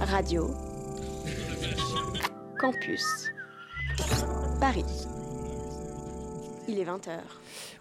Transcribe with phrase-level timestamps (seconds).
[0.00, 0.50] Radio
[2.58, 3.02] Campus
[4.60, 4.84] Paris.
[6.68, 7.18] Il est 20h.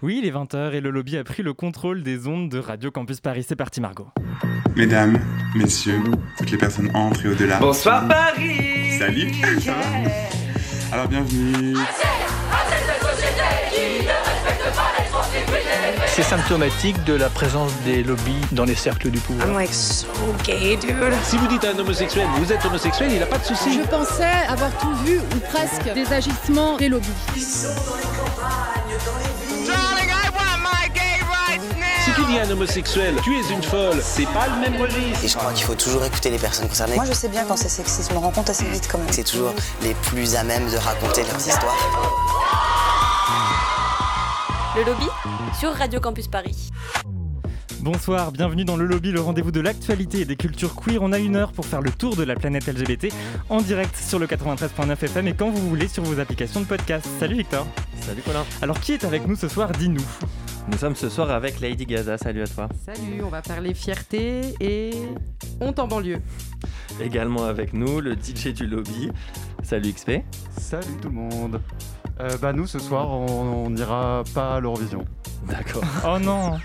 [0.02, 2.92] Oui, il est 20h et le lobby a pris le contrôle des ondes de Radio
[2.92, 3.44] Campus Paris.
[3.48, 4.08] C'est parti Margot.
[4.76, 5.20] Mesdames,
[5.56, 6.02] messieurs,
[6.38, 7.60] toutes les personnes entrent et au-delà.
[7.60, 9.32] Bonsoir Paris Salut
[10.92, 11.76] Alors bienvenue
[16.16, 19.50] C'est symptomatique de la présence des lobbies dans les cercles du pouvoir.
[19.50, 20.08] I'm like so
[20.46, 20.96] gay, dude.
[21.26, 23.74] Si vous dites à un homosexuel, vous êtes homosexuel, il n'a pas de souci.
[23.74, 27.10] Je pensais avoir tout vu, ou presque, des agissements des lobbies.
[32.06, 35.22] Si tu dis à un homosexuel, tu es une folle, c'est pas le même registre.
[35.22, 36.96] Et je crois qu'il faut toujours écouter les personnes concernées.
[36.96, 39.12] Moi, je sais bien quand c'est sexiste, je me rends compte assez vite quand même.
[39.12, 41.76] C'est toujours les plus à même de raconter leurs histoires.
[44.76, 45.06] Le lobby
[45.58, 46.70] sur Radio Campus Paris.
[47.80, 51.02] Bonsoir, bienvenue dans le lobby, le rendez-vous de l'actualité et des cultures queer.
[51.02, 53.08] On a une heure pour faire le tour de la planète LGBT
[53.48, 57.08] en direct sur le 93.9 FM et quand vous voulez sur vos applications de podcast.
[57.20, 57.66] Salut Victor.
[58.02, 58.44] Salut Colin.
[58.62, 59.72] Alors qui est avec nous ce soir?
[59.72, 60.06] Dis-nous.
[60.70, 62.18] Nous sommes ce soir avec Lady Gaza.
[62.18, 62.68] Salut à toi.
[62.86, 64.92] Salut, on va parler fierté et
[65.62, 66.20] honte en banlieue.
[67.00, 69.10] Également avec nous le DJ du lobby.
[69.66, 70.22] Salut XP.
[70.60, 71.60] Salut tout le monde.
[72.20, 75.04] Euh, bah nous ce soir on n'ira pas à l'Eurovision.
[75.48, 75.84] D'accord.
[76.08, 76.60] oh non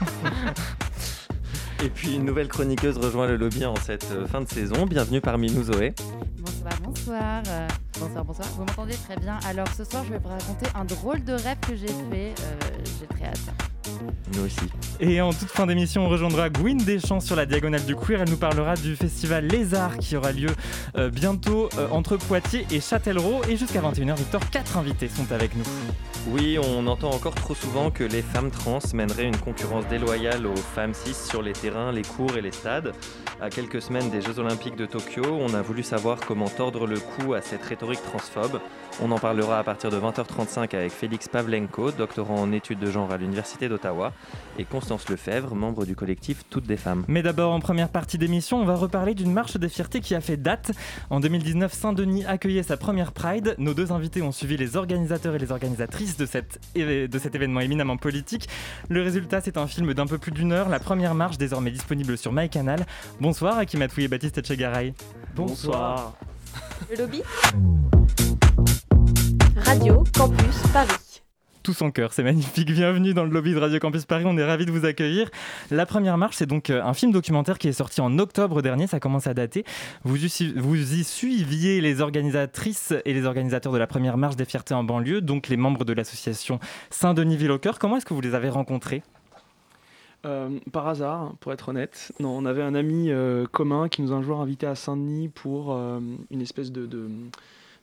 [1.83, 4.85] Et puis une nouvelle chroniqueuse rejoint le lobby en cette euh, fin de saison.
[4.85, 5.95] Bienvenue parmi nous Zoé.
[6.41, 7.43] Bonsoir, bonsoir.
[7.49, 8.49] Euh, bonsoir, bonsoir.
[8.49, 9.39] Vous m'entendez très bien.
[9.47, 12.35] Alors ce soir je vais vous raconter un drôle de rêve que j'ai fait.
[12.43, 12.59] Euh,
[13.01, 13.80] j'ai très hâte.
[14.35, 14.71] Nous aussi.
[15.01, 18.23] Et en toute fin d'émission, on rejoindra Gwyn Deschamps sur la diagonale du queer.
[18.23, 20.51] Elle nous parlera du festival Les Arts qui aura lieu
[20.97, 23.43] euh, bientôt euh, entre Poitiers et Châtellerault.
[23.49, 25.65] Et jusqu'à 21h, Victor, quatre invités sont avec nous.
[26.29, 30.57] Oui, on entend encore trop souvent que les femmes trans mèneraient une concurrence déloyale aux
[30.57, 32.93] femmes cis sur les terrains, les cours et les stades.
[33.41, 37.01] À quelques semaines des Jeux Olympiques de Tokyo, on a voulu savoir comment tordre le
[37.01, 38.61] cou à cette rhétorique transphobe.
[39.01, 43.11] On en parlera à partir de 20h35 avec Félix Pavlenko, doctorant en études de genre
[43.11, 44.13] à l'Université d'Ottawa,
[44.59, 47.05] et Constance Lefebvre, membre du collectif Toutes des femmes.
[47.09, 50.21] Mais d'abord, en première partie d'émission, on va reparler d'une marche des fiertés qui a
[50.21, 50.73] fait date.
[51.09, 53.55] En 2019, Saint-Denis accueillait sa première Pride.
[53.59, 57.61] Nos deux invités ont suivi les organisateurs et les organisatrices de, cette, de cet événement
[57.61, 58.49] éminemment politique.
[58.89, 62.19] Le résultat, c'est un film d'un peu plus d'une heure, la première marche désormais disponible
[62.19, 62.87] sur MyCanal.
[63.21, 64.95] Bonsoir Akimatou et Baptiste Etchegaray.
[65.35, 66.15] Bonsoir.
[66.91, 67.23] Le lobby?
[69.65, 71.10] Radio Campus Paris.
[71.73, 72.73] Son cœur, c'est magnifique.
[72.73, 75.31] Bienvenue dans le lobby de Radio Campus Paris, on est ravis de vous accueillir.
[75.71, 78.87] La première marche, c'est donc euh, un film documentaire qui est sorti en octobre dernier,
[78.87, 79.65] ça commence à dater.
[80.03, 80.17] Vous
[80.57, 84.85] vous y suiviez les organisatrices et les organisateurs de la première marche des fiertés en
[84.85, 86.59] banlieue, donc les membres de l'association
[86.91, 87.79] Saint-Denis Ville au Cœur.
[87.79, 89.03] Comment est-ce que vous les avez rencontrés?
[90.27, 92.13] Euh, par hasard, pour être honnête.
[92.21, 95.29] Non, on avait un ami euh, commun qui nous a un jour invité à Saint-Denis
[95.29, 95.75] pour
[96.31, 96.89] une espèce de,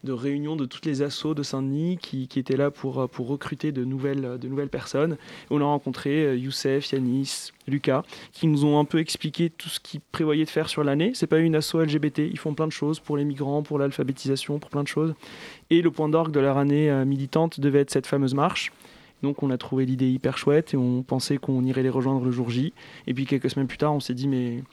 [0.03, 3.71] de, réunion de toutes les assos de Saint-Denis qui, qui, étaient là pour, pour recruter
[3.71, 5.17] de nouvelles, de nouvelles personnes.
[5.49, 10.01] On a rencontré Youssef, Yanis, Lucas, qui nous ont un peu expliqué tout ce qu'ils
[10.01, 11.11] prévoyaient de faire sur l'année.
[11.13, 14.59] C'est pas une asso LGBT, ils font plein de choses pour les migrants, pour l'alphabétisation,
[14.59, 15.13] pour plein de choses.
[15.69, 18.71] Et le point d'orgue de leur année militante devait être cette fameuse marche.
[19.23, 22.31] Donc on a trouvé l'idée hyper chouette et on pensait qu'on irait les rejoindre le
[22.31, 22.73] jour J.
[23.07, 24.63] Et puis quelques semaines plus tard, on s'est dit mais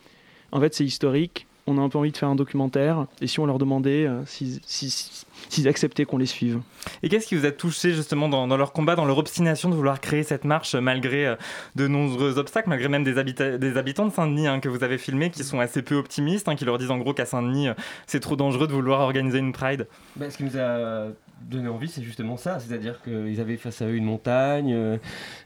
[0.53, 3.41] en fait c'est historique, on a un peu envie de faire un documentaire et si
[3.41, 5.25] on leur demandait euh, si, si,
[5.66, 6.60] acceptaient qu'on les suive.
[7.03, 9.75] Et qu'est-ce qui vous a touché justement dans, dans, leur combat, dans leur obstination de
[9.75, 11.37] vouloir créer cette marche malgré euh,
[11.75, 14.99] de nombreux obstacles, malgré même des, habita des habitants de Saint-Denis hein, que vous avez
[14.99, 17.75] filmés qui sont assez peu optimistes, hein, qui leur disent en gros qu'à Saint-Denis euh,
[18.06, 19.87] c'est trop dangereux de vouloir organiser une Pride?
[20.16, 21.09] Bah, Ce qui nous a
[21.49, 22.59] donné envie, c'est justement ça.
[22.59, 24.97] C'est-à-dire qu'ils avaient face à eux une montagne, euh,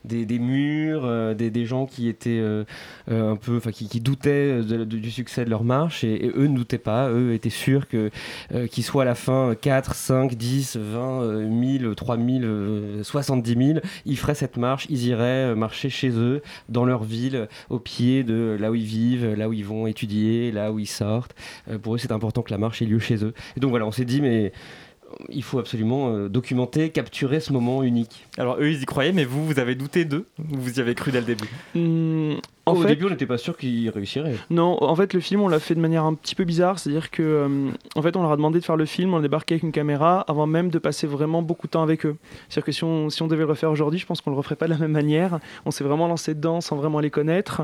[0.05, 2.65] des, des, murs, euh, des, des, gens qui étaient euh,
[3.09, 6.33] un peu, enfin, qui, qui, doutaient de, de, du succès de leur marche et, et,
[6.37, 7.11] eux ne doutaient pas.
[7.11, 8.11] Eux étaient sûrs que
[8.71, 14.35] qu'ils soient à la fin 4, 5, 10, 20, 1000, 3000, 70 000, ils feraient
[14.35, 18.75] cette marche, ils iraient marcher chez eux, dans leur ville, au pied de là où
[18.75, 21.35] ils vivent, là où ils vont étudier, là où ils sortent.
[21.83, 23.35] pour eux, c'est important que la marche ait lieu chez eux.
[23.57, 24.53] Et donc voilà, on s'est dit, mais
[25.29, 28.27] il faut absolument euh, documenter, capturer ce moment unique.
[28.37, 31.11] Alors eux, ils y croyaient, mais vous, vous avez douté d'eux Vous y avez cru
[31.11, 31.49] dès le début?
[31.75, 34.35] Mmh, en Au fait, début, on n'était pas sûr qu'ils réussiraient.
[34.51, 36.79] Non, en fait, le film, on l'a fait de manière un petit peu bizarre.
[36.79, 39.23] C'est-à-dire que, euh, en fait, on leur a demandé de faire le film, on a
[39.23, 42.17] débarqué avec une caméra avant même de passer vraiment beaucoup de temps avec eux.
[42.49, 44.57] C'est-à-dire que si on, si on devait le refaire aujourd'hui, je pense qu'on le referait
[44.57, 45.41] pas de la même manière.
[45.67, 47.63] On s'est vraiment lancé dedans sans vraiment les connaître.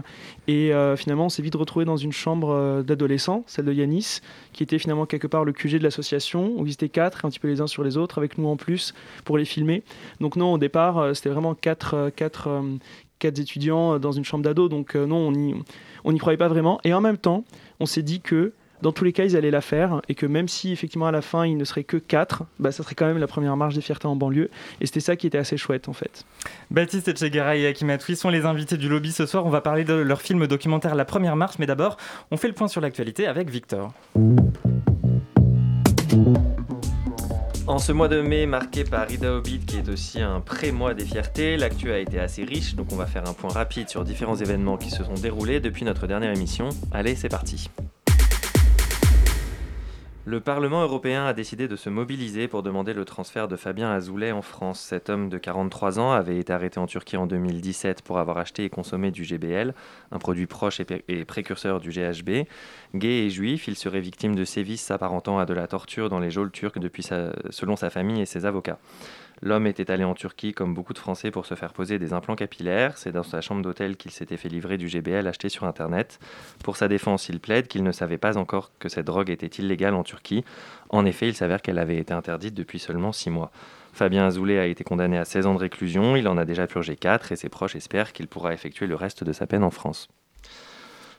[0.49, 4.21] Et euh, finalement, on s'est vite retrouvé dans une chambre euh, d'adolescents, celle de Yanis,
[4.53, 7.41] qui était finalement quelque part le QG de l'association, où ils étaient quatre, un petit
[7.41, 9.83] peu les uns sur les autres, avec nous en plus, pour les filmer.
[10.21, 12.49] Donc non, au départ, c'était vraiment quatre, quatre,
[13.19, 14.69] quatre étudiants dans une chambre d'ado.
[14.69, 15.55] Donc non, on n'y
[16.05, 16.81] on y croyait pas vraiment.
[16.85, 17.45] Et en même temps,
[17.81, 18.53] on s'est dit que
[18.83, 21.23] dans tous les cas, ils allaient la faire et que même si effectivement à la
[21.23, 23.81] fin il ne serait que 4, bah, ça serait quand même la première marche des
[23.81, 24.51] fiertés en banlieue.
[24.83, 26.27] Et c'était ça qui était assez chouette en fait.
[26.71, 29.47] Baptiste Etchegara et Akimatui sont les invités du lobby ce soir.
[29.47, 31.97] On va parler de leur film documentaire La Première Marche, mais d'abord,
[32.31, 33.95] on fait le point sur l'actualité avec Victor.
[37.67, 41.07] En ce mois de mai marqué par Ida Hobbit qui est aussi un pré-mois des
[41.07, 44.37] fiertés, l'actu a été assez riche donc on va faire un point rapide sur différents
[44.37, 46.69] événements qui se sont déroulés depuis notre dernière émission.
[46.93, 47.71] Allez, c'est parti.
[50.27, 54.33] Le Parlement européen a décidé de se mobiliser pour demander le transfert de Fabien Azoulay
[54.33, 54.81] en France.
[54.81, 58.65] Cet homme de 43 ans avait été arrêté en Turquie en 2017 pour avoir acheté
[58.65, 59.75] et consommé du GBL,
[60.13, 62.47] un produit proche et, précurseur du GHB.
[62.95, 66.31] Gay et juif, il serait victime de sévices s'apparentant à de la torture dans les
[66.31, 66.79] geôles turques
[67.51, 68.79] selon sa famille et ses avocats.
[69.45, 72.35] L'homme était allé en Turquie, comme beaucoup de Français, pour se faire poser des implants
[72.35, 72.97] capillaires.
[72.97, 76.19] C'est dans sa chambre d'hôtel qu'il s'était fait livrer du GBL acheté sur Internet.
[76.65, 79.93] Pour sa défense, il plaide qu'il ne savait pas encore que cette drogue était illégale
[79.93, 80.47] en Turquie.
[80.89, 83.51] En effet, il s'avère qu'elle avait été interdite depuis seulement 6 mois.
[83.93, 86.97] Fabien Azoulay a été condamné à 16 ans de réclusion, il en a déjà purgé
[86.97, 90.09] 4 et ses proches espèrent qu'il pourra effectuer le reste de sa peine en France.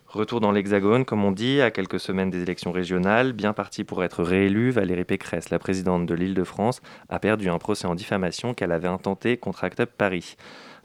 [0.08, 4.04] Retour dans l'Hexagone, comme on dit, à quelques semaines des élections régionales, bien partie pour
[4.04, 8.72] être réélue, Valérie Pécresse, la présidente de l'Île-de-France, a perdu un procès en diffamation qu'elle
[8.72, 10.38] avait intenté contre Act Up Paris.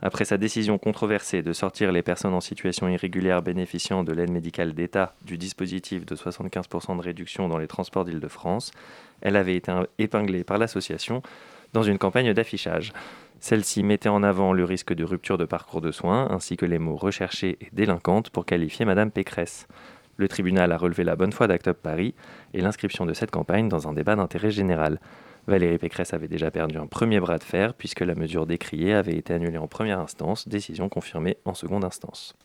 [0.02, 4.72] Après sa décision controversée de sortir les personnes en situation irrégulière bénéficiant de l'aide médicale
[4.72, 8.72] d'État du dispositif de 75% de réduction dans les transports d'Île-de-France,
[9.20, 11.22] elle avait été épinglée par l'association
[11.75, 12.93] dans une campagne d'affichage.
[13.41, 16.79] Celle-ci mettait en avant le risque de rupture de parcours de soins ainsi que les
[16.79, 19.67] mots recherchés et délinquante pour qualifier Madame Pécresse.
[20.19, 22.15] Le tribunal a relevé la bonne foi d'Act Paris
[22.53, 25.01] et l'inscription de cette campagne dans un débat d'intérêt général.
[25.47, 29.17] Valérie Pécresse avait déjà perdu un premier bras de fer puisque la mesure décriée avait
[29.17, 32.37] été annulée en première instance, décision confirmée en seconde instance.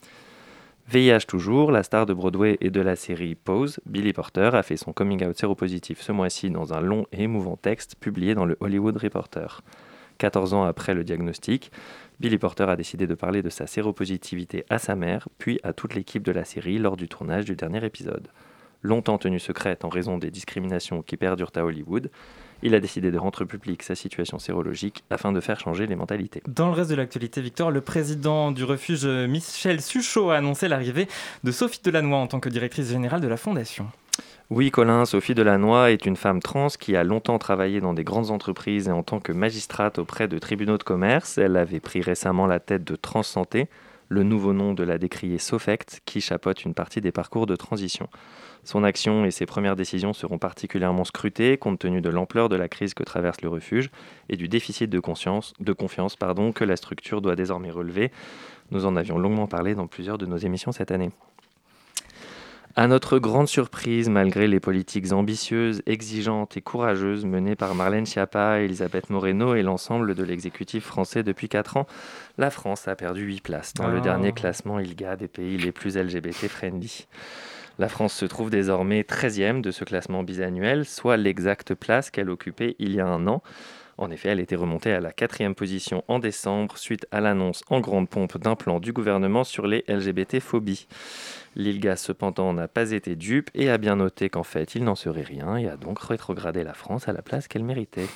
[0.87, 4.77] VIH toujours, la star de Broadway et de la série Pose, Billy Porter, a fait
[4.77, 8.55] son coming out séropositif ce mois-ci dans un long et émouvant texte publié dans le
[8.61, 9.61] Hollywood Reporter.
[10.17, 11.71] 14 ans après le diagnostic,
[12.19, 15.95] Billy Porter a décidé de parler de sa séropositivité à sa mère, puis à toute
[15.95, 18.29] l'équipe de la série lors du tournage du dernier épisode.
[18.81, 22.11] Longtemps tenue secrète en raison des discriminations qui perdurent à Hollywood,
[22.61, 26.41] il a décidé de rendre publique sa situation sérologique afin de faire changer les mentalités.
[26.47, 31.07] Dans le reste de l'actualité, Victor, le président du refuge Michel Suchot a annoncé l'arrivée
[31.43, 33.87] de Sophie Delannoy en tant que directrice générale de la fondation.
[34.51, 38.29] Oui, Colin, Sophie Delannoy est une femme trans qui a longtemps travaillé dans des grandes
[38.29, 41.39] entreprises et en tant que magistrate auprès de tribunaux de commerce.
[41.39, 43.67] Elle avait pris récemment la tête de Transsanté,
[44.07, 48.07] le nouveau nom de la décriée Sofect, qui chapeaute une partie des parcours de transition.
[48.63, 52.67] Son action et ses premières décisions seront particulièrement scrutées compte tenu de l'ampleur de la
[52.67, 53.89] crise que traverse le refuge
[54.29, 58.11] et du déficit de, confiance que la structure doit désormais relever.
[58.71, 61.09] Nous en avions longuement parlé dans plusieurs de nos émissions cette année.
[62.77, 68.59] À notre grande surprise, malgré les politiques ambitieuses, exigeantes et courageuses menées par Marlène Schiappa,
[68.59, 71.87] Elisabeth Moreno et l'ensemble de l'exécutif français depuis 4 ans,
[72.37, 74.01] la France a perdu 8 places dans le ah.
[74.01, 77.07] dernier classement ILGA des pays les plus LGBT-friendly.
[77.79, 82.75] La France se trouve désormais 13e de ce classement bisannuel, soit l'exacte place qu'elle occupait
[82.79, 83.41] il y a un an.
[83.97, 87.79] En effet, elle était remontée à la quatrième position en décembre suite à l'annonce en
[87.79, 90.87] grande pompe d'un plan du gouvernement sur les LGBT-phobies.
[91.55, 95.21] L'ILGA cependant n'a pas été dupe et a bien noté qu'en fait il n'en serait
[95.21, 98.07] rien et a donc rétrogradé la France à la place qu'elle méritait.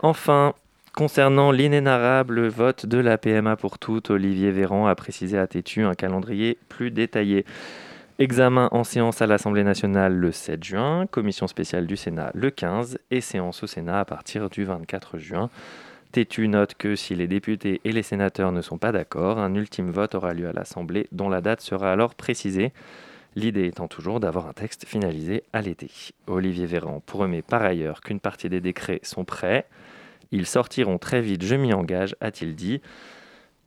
[0.00, 0.54] Enfin,
[0.94, 5.94] concernant l'inénarrable vote de la PMA pour toutes, Olivier Véran a précisé à Tétu un
[5.94, 7.44] calendrier plus détaillé.
[8.20, 12.98] Examen en séance à l'Assemblée nationale le 7 juin, commission spéciale du Sénat le 15
[13.10, 15.50] et séance au Sénat à partir du 24 juin.
[16.14, 19.90] Tétu note que si les députés et les sénateurs ne sont pas d'accord, un ultime
[19.90, 22.72] vote aura lieu à l'Assemblée dont la date sera alors précisée.
[23.34, 25.90] L'idée étant toujours d'avoir un texte finalisé à l'été.
[26.28, 29.66] Olivier Véran promet par ailleurs qu'une partie des décrets sont prêts.
[30.30, 32.80] Ils sortiront très vite, je m'y engage, a-t-il dit.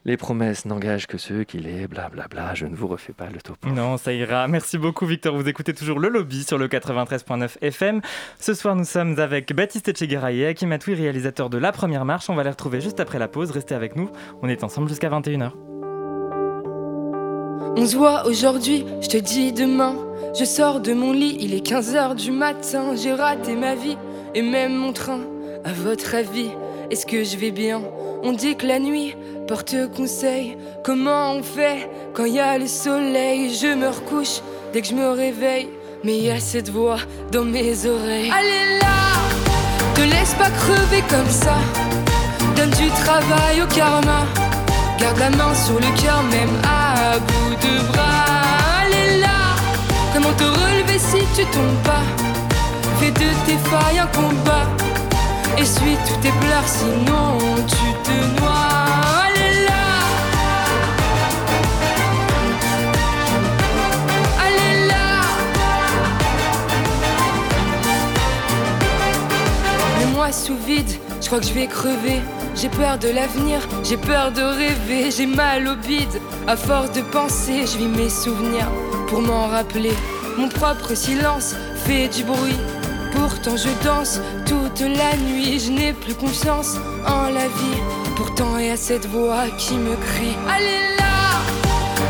[0.08, 2.54] Les promesses n'engagent que ceux qui les blablabla.
[2.54, 3.68] Je ne vous refais pas le topo.
[3.68, 4.48] Non, ça ira.
[4.48, 5.36] Merci beaucoup, Victor.
[5.36, 8.00] Vous écoutez toujours le lobby sur le 93.9 FM.
[8.40, 12.30] Ce soir, nous sommes avec Baptiste Etchegaray et Hakim Atoui, réalisateur de La Première Marche.
[12.30, 13.52] On va les retrouver juste après la pause.
[13.52, 14.10] Restez avec nous.
[14.42, 15.52] On est ensemble jusqu'à 21h.
[17.76, 19.94] On se voit aujourd'hui, je te dis demain.
[20.40, 22.96] Je sors de mon lit, il est 15h du matin.
[22.96, 23.98] J'ai raté ma vie
[24.34, 25.20] et même mon train.
[25.66, 26.52] À votre avis,
[26.89, 27.82] est-ce que je vais bien?
[28.24, 29.15] On dit que la nuit
[29.48, 30.58] porte conseil.
[30.84, 33.53] Comment on fait quand il y a le soleil?
[33.53, 34.41] Je me recouche
[34.74, 35.70] dès que je me réveille.
[36.03, 37.00] Mais il y a cette voix
[37.32, 38.32] dans mes oreilles.
[38.32, 38.98] Allez là,
[39.96, 41.56] te laisse pas crever comme ça.
[42.56, 44.25] Donne du travail au karma.
[45.00, 48.82] Garde la main sur le cœur, même à bout de bras.
[48.82, 49.56] Allez là,
[50.13, 52.03] Comment te relever si tu tombes pas?
[53.00, 54.87] Fais de tes failles un combat.
[55.60, 57.38] Essuie tous tes pleurs, sinon
[57.68, 58.78] tu te noies.
[64.40, 65.22] Allez là
[70.00, 70.86] Le moi sous vide,
[71.22, 72.22] je crois que je vais crever.
[72.54, 76.22] J'ai peur de l'avenir, j'ai peur de rêver, j'ai mal au bide.
[76.48, 78.70] À force de penser, je vis mes souvenirs
[79.08, 79.94] pour m'en rappeler.
[80.38, 82.58] Mon propre silence fait du bruit.
[83.14, 87.82] Pourtant je danse toute la nuit, je n'ai plus confiance en la vie.
[88.16, 91.42] Pourtant y a cette voix qui me crie Allez là,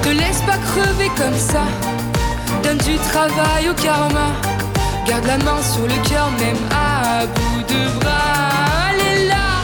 [0.01, 1.63] te laisse pas crever comme ça.
[2.63, 4.31] Donne du travail au karma.
[5.07, 8.89] Garde la main sur le cœur, même à bout de bras.
[8.89, 9.63] Allez là,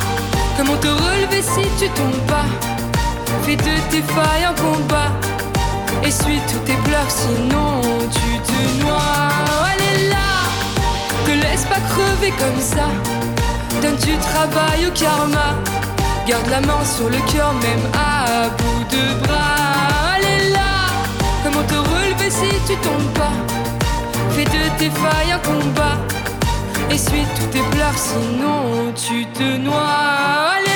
[0.57, 2.45] comment te relever si tu tombes pas?
[3.43, 5.11] Fais de tes failles un combat.
[6.05, 9.22] Essuie tous tes pleurs, sinon tu te noies.
[11.53, 12.87] Laisse pas crever comme ça.
[13.79, 15.53] Donne du travail au karma.
[16.25, 20.15] Garde la main sur le cœur, même à bout de bras.
[20.15, 20.89] Allez là,
[21.43, 23.35] comment te relever si tu tombes pas?
[24.31, 25.97] Fais de tes failles un combat.
[26.89, 30.72] Essuie tous tes pleurs, sinon tu te noies.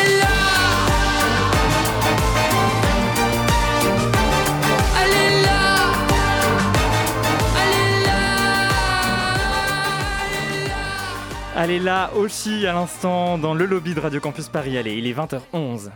[11.59, 14.77] Allez là, Oshi à l'instant dans le lobby de Radio Campus Paris.
[14.77, 15.89] Allez, il est 20h11.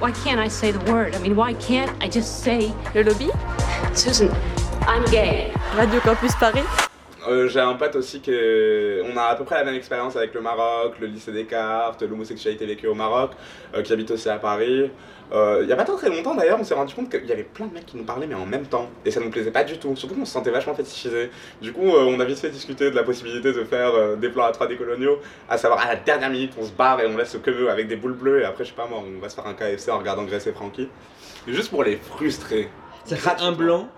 [0.00, 1.12] Why can't I say the word?
[1.14, 3.28] I mean, why can't I just say Le lobby?
[3.94, 4.28] Susan,
[4.86, 5.50] I'm gay.
[5.76, 6.62] Radio Campus Paris
[7.28, 10.16] Euh, j'ai un pote aussi qui est- on a à peu près la même expérience
[10.16, 13.30] avec le Maroc, le lycée Descartes, l'homosexualité vécue au Maroc,
[13.76, 14.90] euh, qui habite aussi à Paris.
[15.32, 17.32] Euh, Il y a pas tant très longtemps d'ailleurs, on s'est rendu compte qu'il y
[17.32, 19.50] avait plein de mecs qui nous parlaient mais en même temps, et ça nous plaisait
[19.50, 19.96] pas du tout.
[19.96, 21.30] Surtout qu'on se sentait vachement fétichisé.
[21.60, 24.28] Du coup, euh, on a vite fait discuter de la possibilité de faire euh, des
[24.28, 27.16] plans à 3D coloniaux, à savoir à la dernière minute, on se barre et on
[27.16, 29.34] laisse que avec des boules bleues, et après je sais pas moi, on va se
[29.34, 30.88] faire un KFC en regardant Grace et Frankie.
[31.46, 32.68] Juste pour les frustrer.
[33.04, 33.88] Ça fait un blanc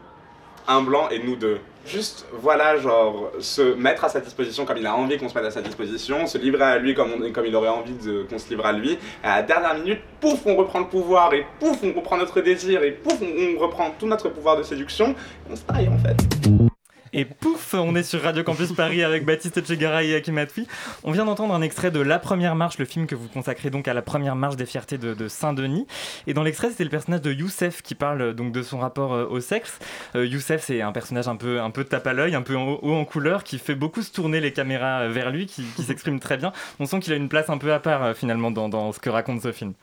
[0.66, 1.58] un blanc et nous deux.
[1.86, 5.44] Juste, voilà, genre, se mettre à sa disposition comme il a envie qu'on se mette
[5.44, 7.94] à sa disposition, se livrer à lui comme, il aurait envie
[8.28, 8.92] qu'on se livre à lui.
[8.92, 12.40] Et à la dernière minute, pouf, on reprend le pouvoir, et pouf, on reprend notre
[12.40, 15.88] désir, et pouf, on, on reprend tout notre pouvoir de séduction, et on se taille
[15.88, 16.73] en fait.
[17.16, 20.66] Et pouf, on est sur Radio Campus Paris avec Baptiste Etchegara et Hakim Atfi.
[21.04, 23.86] On vient d'entendre un extrait de La Première Marche, le film que vous consacrez donc
[23.86, 25.86] à la Première Marche des Fiertés de, de Saint-Denis.
[26.26, 29.14] Et dans l'extrait, c'était le personnage de Youssef qui parle euh, donc de son rapport
[29.14, 29.78] euh, au sexe.
[30.16, 32.80] Euh, Youssef, c'est un personnage un peu, un peu tape à l'œil, un peu en-
[32.82, 36.18] haut en couleur, qui fait beaucoup se tourner les caméras vers lui, qui, qui s'exprime
[36.18, 36.52] très bien.
[36.80, 38.98] On sent qu'il a une place un peu à part euh, finalement dans, dans ce
[38.98, 39.74] que raconte ce film.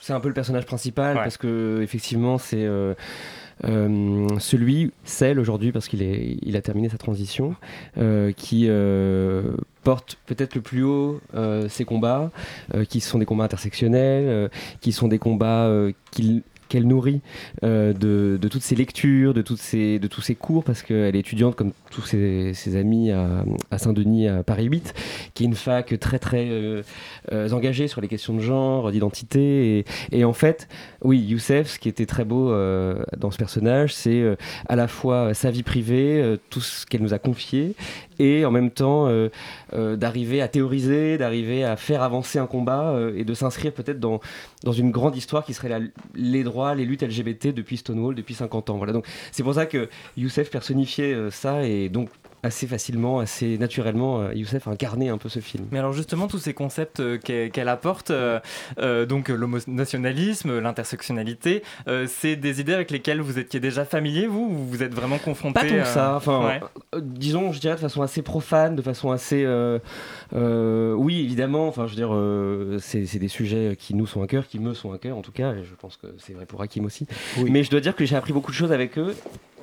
[0.00, 1.22] C'est un peu le personnage principal Ouais.
[1.22, 2.92] parce que effectivement c'est euh,
[3.62, 7.54] celui, celle aujourd'hui parce qu'il a terminé sa transition,
[7.98, 12.30] euh, qui euh, porte peut-être le plus haut euh, ses combats,
[12.74, 14.48] euh, qui sont des combats intersectionnels, euh,
[14.80, 15.92] qui sont des combats euh,
[16.72, 17.20] qu'elle nourrit
[17.64, 22.00] euh, de, toutes ses lectures, de, tous ses cours, parce qu'elle est étudiante comme tous
[22.00, 23.44] ses, amis à,
[23.76, 24.94] Saint-Denis, à Paris 8,
[25.34, 26.82] qui est une fac très très euh,
[27.30, 29.84] euh, engagée sur les questions de genre, d'identité.
[30.12, 30.66] Et, en fait,
[31.02, 32.52] oui, Youssef, ce qui était très beau
[33.18, 34.24] dans ce personnage, c'est
[34.66, 37.74] à la fois sa vie privée, tout ce qu'elle nous a confié,
[38.18, 39.10] et en même temps
[39.72, 44.20] d'arriver à théoriser, d'arriver à faire avancer un combat et de s'inscrire peut-être dans,
[44.72, 45.82] une grande histoire qui serait
[46.14, 48.76] les droits, les luttes LGBT depuis Stonewall, depuis 50 ans.
[48.76, 52.08] Voilà, donc c'est pour ça que Youssef personnifiait euh, ça et donc
[52.42, 55.66] assez facilement, assez naturellement, euh, Youssef incarnait un peu ce film.
[55.70, 58.40] Mais alors justement, tous ces concepts euh, qu'elle apporte, euh,
[58.78, 64.48] euh, donc l'homonationalisme, l'intersectionnalité, euh, c'est des idées avec lesquelles vous étiez déjà familier, vous,
[64.50, 66.14] ou vous êtes vraiment confronté Pas tant que ça.
[66.16, 66.60] Enfin, ouais.
[66.94, 69.44] euh, disons, je dirais de façon assez profane, de façon assez.
[69.44, 69.78] euh,
[70.34, 71.68] euh, oui, évidemment.
[71.68, 74.58] Enfin, je veux dire, euh, c'est c'est des sujets qui nous sont à cœur, qui
[74.58, 75.52] me sont à cœur, en tout cas.
[75.52, 77.06] Et je pense que c'est vrai pour Hakim aussi.
[77.46, 79.14] Mais je dois dire que j'ai appris beaucoup de choses avec eux.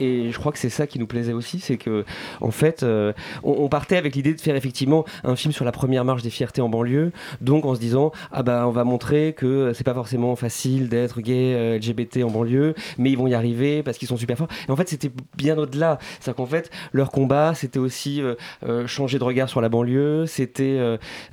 [0.02, 2.06] Et je crois que c'est ça qui nous plaisait aussi, c'est que
[2.40, 6.06] en fait, euh, on, partait avec l'idée de faire effectivement un film sur la première
[6.06, 7.12] marche des fiertés en banlieue,
[7.42, 11.22] donc en se disant ah bah on va montrer que c'est pas forcément facile d'être
[11.22, 14.48] gay euh, LGBT en banlieue, mais ils vont y arriver parce qu'ils sont super forts.
[14.68, 19.20] Et en fait, c'était bien au-delà, c'est qu'en fait leur combat, c'était aussi euh, changer
[19.20, 20.80] de regard sur la banlieue, c'était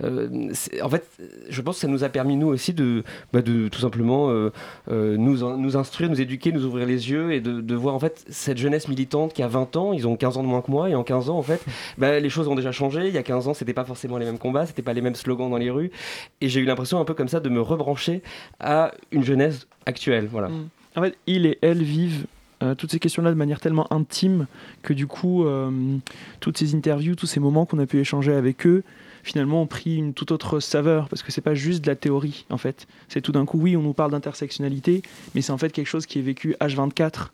[0.02, 1.04] en fait,
[1.48, 3.02] je pense que ça nous a permis nous aussi de,
[3.32, 4.30] bah, tout simplement
[4.88, 8.24] nous, nous instruire, nous éduquer, nous ouvrir les yeux et de, de voir en fait
[8.28, 10.88] cette jeunesse militante qui a 20 ans, ils ont 15 ans de moins que moi
[10.90, 11.64] et en 15 en fait,
[11.98, 13.08] bah, les choses ont déjà changé.
[13.08, 15.14] Il y a 15 ans, c'était pas forcément les mêmes combats, c'était pas les mêmes
[15.14, 15.90] slogans dans les rues
[16.40, 18.22] et j'ai eu l'impression un peu comme ça de me rebrancher
[18.60, 20.50] à une jeunesse actuelle, voilà.
[20.94, 22.26] En fait, il et elle vivent
[22.78, 24.46] toutes ces questions-là de manière tellement intime
[24.82, 25.44] que du coup,
[26.40, 28.82] toutes ces interviews, tous ces moments qu'on a pu échanger avec eux,
[29.22, 32.46] finalement ont pris une toute autre saveur parce que c'est pas juste de la théorie
[32.48, 32.86] en fait.
[33.08, 35.02] C'est tout d'un coup, oui, on nous parle d'intersectionnalité,
[35.34, 37.30] mais c'est en fait quelque chose qui est vécu H24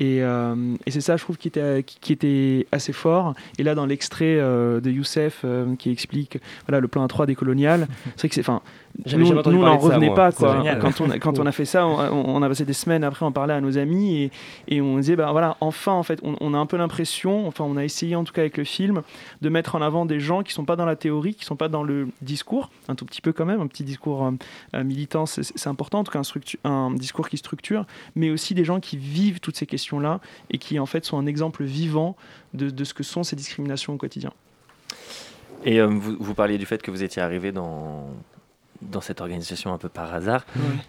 [0.00, 3.34] euh, et, c'est ça, je trouve, qui était, qui, était assez fort.
[3.58, 7.34] Et là, dans l'extrait euh, de Youssef euh, qui explique voilà, le plan A3 des
[7.34, 8.40] coloniales, c'est vrai que c'est.
[8.40, 8.62] Enfin,
[9.06, 10.32] nous, nous on n'en revenait pas.
[10.32, 10.64] Quoi.
[10.80, 13.54] Quand, on, quand on a fait ça, on, a passé des semaines après, on parlait
[13.54, 14.30] à nos amis et,
[14.66, 17.76] et on disait, bah, voilà, enfin, en fait, on, a un peu l'impression, enfin, on
[17.76, 19.02] a essayé en tout cas avec le film,
[19.42, 21.46] de mettre en avant des gens qui ne sont pas dans la théorie, qui ne
[21.46, 24.32] sont pas dans le discours, un tout petit peu quand même, un petit discours
[24.74, 26.20] militant, c'est important, en tout cas
[26.64, 30.20] un, un discours qui structure, mais aussi des gens qui vivent toutes ces questions là
[30.50, 32.16] et qui en fait sont un exemple vivant
[32.54, 34.32] de, ce que sont ces discriminations au quotidien.
[35.64, 38.06] Et euh, vous, vous, parliez du fait que vous étiez arrivé dans,
[38.82, 40.44] dans cette organisation un peu par hasard.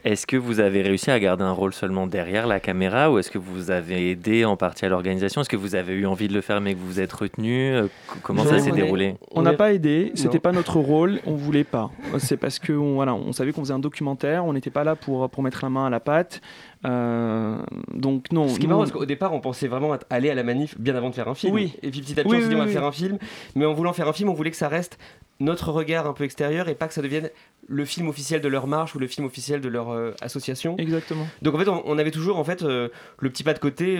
[0.06, 3.30] Est-ce que vous avez réussi à garder un rôle seulement derrière la caméra ou est-ce
[3.30, 5.42] que vous avez aidé en partie à l'organisation?
[5.42, 7.74] Est-ce que vous avez eu envie de le faire mais que vous êtes retenu?
[7.74, 7.88] Euh,
[8.24, 9.16] Comment ça s'est déroulé?
[9.32, 11.92] On n'a pas aidé, c'était pas notre rôle, on voulait pas.
[12.20, 15.30] C'est parce que voilà, on savait qu'on faisait un documentaire, on n'était pas là pour,
[15.30, 16.42] pour mettre la main à la pâte.
[16.84, 17.58] Euh,
[17.94, 18.48] donc non.
[18.48, 20.96] Ce qui est marrant, parce qu'au départ, on pensait vraiment aller à la manif bien
[20.96, 21.54] avant de faire un film.
[21.54, 21.74] Oui.
[21.84, 23.18] Et puis petit à petit, on s'est dit, on va faire un film.
[23.56, 24.98] Mais en voulant faire un film, on voulait que ça reste
[25.42, 27.30] notre regard un peu extérieur et pas que ça devienne
[27.68, 30.76] le film officiel de leur marche ou le film officiel de leur euh, association.
[30.78, 31.28] Exactement.
[31.42, 33.98] Donc en fait, on, avait toujours en fait euh, le petit pas de côté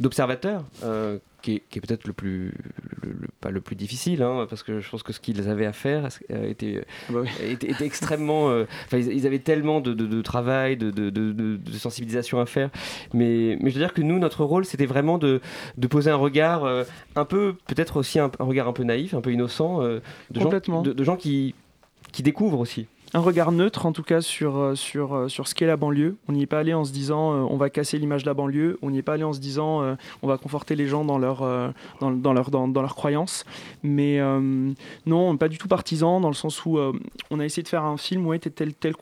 [0.00, 0.64] d'observateur
[1.42, 2.52] qui est, peut-être le plus,
[3.40, 6.08] pas le plus difficile, hein, parce que je pense que ce qu'ils avaient à faire
[6.28, 8.50] était, ah bah était, extrêmement.
[8.50, 12.70] Euh, ils, avaient tellement de, de, travail, de, de, sensibilisation à faire.
[13.14, 15.40] Mais, mais je veux dire que nous, notre rôle, c'était vraiment de,
[15.88, 19.32] poser un regard euh, un peu, peut-être aussi un, regard un peu naïf, un peu
[19.32, 21.54] innocent, euh, de, gens, de, gens qui,
[22.12, 25.54] qui découvrent aussi un regard neutre en tout cas sur, euh, sur, euh, sur ce
[25.54, 26.16] qu'est la banlieue.
[26.28, 28.34] On n'y est pas allé en se disant euh, on va casser l'image de la
[28.34, 31.18] banlieue, on n'y est pas allé en se disant on va conforter les gens dans
[31.18, 31.40] leur,
[32.00, 33.44] dans, dans, leur, dans, leurs croyances.
[33.82, 34.20] Mais
[35.06, 36.78] non, pas du tout partisan dans le sens où
[37.30, 38.94] on a essayé de faire un film où était tel, tel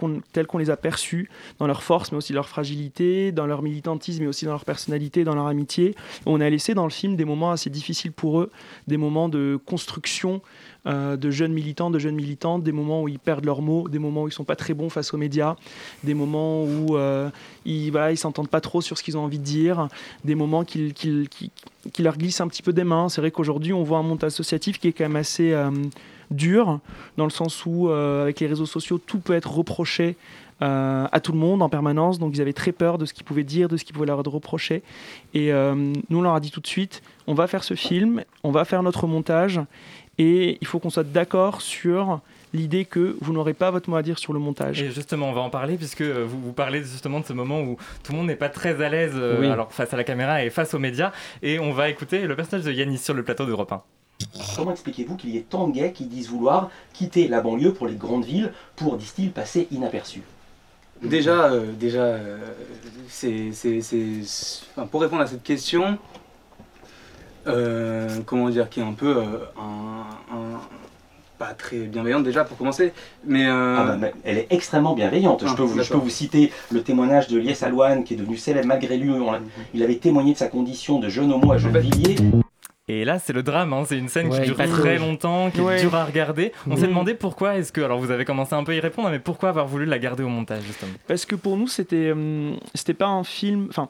[0.46, 4.28] qu'on les a perçus, dans leur force mais aussi leur fragilité, dans leur militantisme mais
[4.28, 5.94] aussi dans leur personnalité, dans leur amitié.
[6.26, 8.50] On a laissé dans le film des moments assez difficiles pour eux,
[8.86, 10.42] des moments de construction
[10.86, 13.98] euh, de jeunes militants, de jeunes militantes, des moments où ils perdent leurs mots, des
[13.98, 15.56] moments où ils sont pas très bons face aux médias,
[16.04, 17.28] des moments où euh,
[17.64, 19.88] ils voilà, s'entendent pas trop sur ce qu'ils ont envie de dire,
[20.24, 20.94] des moments qui,
[21.98, 23.08] leur glissent un petit peu des mains.
[23.08, 25.72] C'est vrai qu'aujourd'hui on voit un monde associatif qui est quand même assez euh,
[26.30, 26.78] dur,
[27.16, 30.16] dans le sens où avec les réseaux sociaux tout peut être reproché.
[30.60, 33.44] à tout le monde en permanence, donc ils avaient très peur de ce qu'ils pouvaient
[33.44, 34.82] dire, de ce qu'ils pouvaient leur reprocher.
[35.34, 38.50] Et nous, on leur a dit tout de suite, on va faire ce film, on
[38.50, 39.60] va faire notre montage,
[40.18, 42.20] et il faut qu'on soit d'accord sur
[42.54, 44.80] l'idée que vous n'aurez pas votre mot à dire sur le montage.
[44.80, 47.76] Et justement, on va en parler puisque vous, vous parlez justement de ce moment où
[48.02, 50.50] tout le monde n'est pas très à l'aise euh, alors face à la caméra et
[50.50, 51.12] face aux médias.
[51.42, 53.82] Et on va écouter le personnage de Yanis sur le plateau d'Europe 1.
[54.56, 57.86] Comment expliquez-vous qu'il y ait tant de gays qui disent vouloir quitter la banlieue pour
[57.86, 60.22] les grandes villes pour, disent-ils, passer inaperçus?
[61.02, 62.38] Déjà, euh, déjà euh,
[63.08, 63.50] c'est,
[64.90, 65.98] pour répondre à cette question,
[67.46, 69.22] euh, comment dire, qui est un peu euh,
[69.58, 70.60] un,
[71.38, 72.92] pas très bienveillante déjà pour commencer,
[73.26, 75.42] mais, euh, ah bah, elle est extrêmement bienveillante.
[75.44, 78.16] je, ah, peux vous, je, peux vous, citer le témoignage de Lies Alouane qui est
[78.16, 79.12] devenu célèbre malgré lui.
[79.74, 82.16] il avait témoigné de sa condition de jeune homo à Gennevilliers.
[82.88, 83.82] Et là, c'est le drame, hein.
[83.84, 86.52] c'est une scène qui dure très longtemps, qui est dure à regarder.
[86.68, 89.10] On s'est demandé pourquoi est-ce que, alors vous avez commencé un peu à y répondre,
[89.10, 90.92] mais pourquoi avoir voulu la garder au montage justement?
[91.08, 92.14] Parce que pour nous, c'était,
[92.74, 93.88] c'était pas un film, enfin,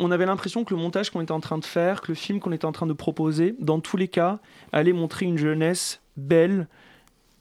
[0.00, 2.40] on avait l'impression que le montage qu'on était en train de faire, que le film
[2.40, 4.38] qu'on était en train de proposer, dans tous les cas,
[4.72, 6.68] allait montrer une jeunesse belle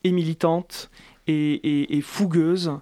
[0.04, 0.90] et militante
[1.28, 2.74] et, fougueuse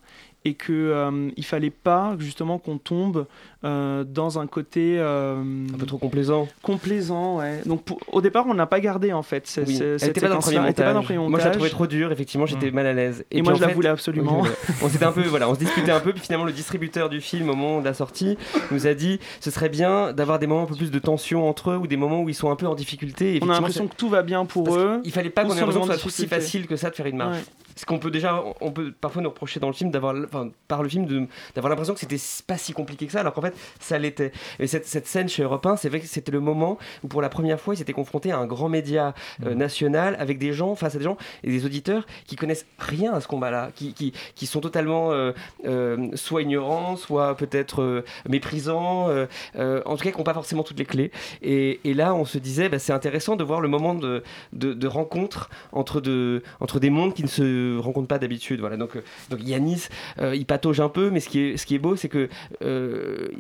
[0.44, 3.28] et qu'il euh, il fallait pas justement qu'on tombe
[3.64, 6.48] euh, dans un côté euh, un peu trop complaisant.
[6.64, 7.62] Complaisant, ouais.
[7.66, 9.48] Donc au départ, on n'a pas gardé en fait.
[9.68, 9.80] Oui.
[9.80, 11.30] Elle n'était pas, dans le premier montage.
[11.30, 12.12] Moi, je la trouvais trop dur.
[12.12, 12.76] Effectivement, j'étais mm.
[12.76, 13.26] mal à l'aise.
[13.30, 14.44] Et, moi, je la voulais absolument.
[14.82, 16.12] on s'était un peu, voilà, on se disputait un peu.
[16.12, 18.38] Puis finalement, le distributeur du film au moment de la sortie
[18.72, 21.72] nous a dit, ce serait bien d'avoir des moments un peu plus de tension entre
[21.72, 23.40] eux ou des moments où ils sont un peu en difficulté.
[23.42, 25.02] on a l'impression que tout va bien pour eux.
[25.04, 27.06] Il fallait pas qu'on ait l'impression que ce soit si facile que ça de faire
[27.06, 27.40] une marche.
[27.76, 30.84] Ce qu'on peut déjà, on peut parfois nous reprocher dans le film d'avoir, enfin, par
[30.84, 33.98] le film, d'avoir l'impression que c'était pas si compliqué que ça, alors qu'en fait, ça
[33.98, 34.32] l'était.
[34.60, 37.22] Et cette, cette, scène chez Europe 1, c'est vrai que c'était le moment où pour
[37.22, 39.14] la première fois, ils s'étaient confrontés à un grand média
[39.46, 39.58] euh, mmh.
[39.58, 43.22] national avec des gens, face à des gens et des auditeurs qui connaissent rien à
[43.22, 45.34] ce combat-là, qui, qui, qui, sont totalement euh,
[45.66, 50.86] euh, soit ignorants, soit peut-être méprisants, en tout cas qui n'ont pas forcément toutes les
[50.86, 51.12] clés.
[51.42, 54.74] Et, et là, on se disait, bah, c'est intéressant de voir le moment de, de,
[54.74, 58.60] de rencontre entre, de, entre des mondes qui ne se rencontre pas d'habitude.
[58.60, 58.78] Voilà.
[58.78, 58.98] Donc,
[59.30, 59.88] donc Yanis,
[60.20, 62.30] il patauge un peu, mais ce qui est, ce qui est beau, c'est que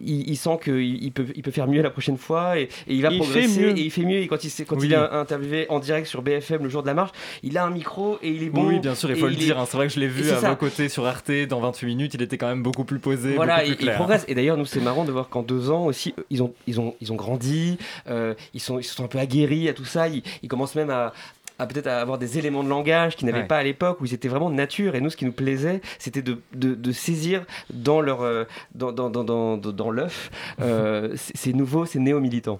[0.05, 3.09] il, sent qu'il il peut, il peut faire mieux la prochaine fois et, il va
[3.09, 4.19] progresser et il fait mieux.
[4.19, 6.93] Et quand il, quand il est interviewé en direct sur BFM le jour de la
[6.93, 7.11] marche,
[7.43, 8.67] il a un micro et il est bon.
[8.67, 9.59] Oui, bien sûr, il faut le dire.
[9.59, 9.65] Hein.
[9.67, 12.13] C'est vrai que je l'ai vu à vos côtés sur Arte dans 28 minutes.
[12.13, 13.35] Il était quand même beaucoup plus posé.
[13.35, 14.25] Voilà, beaucoup plus il progresse.
[14.27, 16.95] Et d'ailleurs, nous, c'est marrant de voir qu'en deux ans aussi, ils ont, ils ont,
[17.01, 20.07] ils ont grandi, euh, ils, sont, ils sont un peu aguerris à tout ça.
[20.07, 21.13] Ils, ils commencent même à,
[21.61, 24.27] à peut-être avoir des éléments de langage qu'ils n'avaient pas à l'époque, où ils étaient
[24.27, 24.95] vraiment de nature.
[24.95, 29.11] Et nous, ce qui nous plaisait, c'était de, de, saisir dans leur euh, dans, dans,
[29.11, 32.59] dans, dans l'œuf euh, ces nouveaux, ces néo-militants.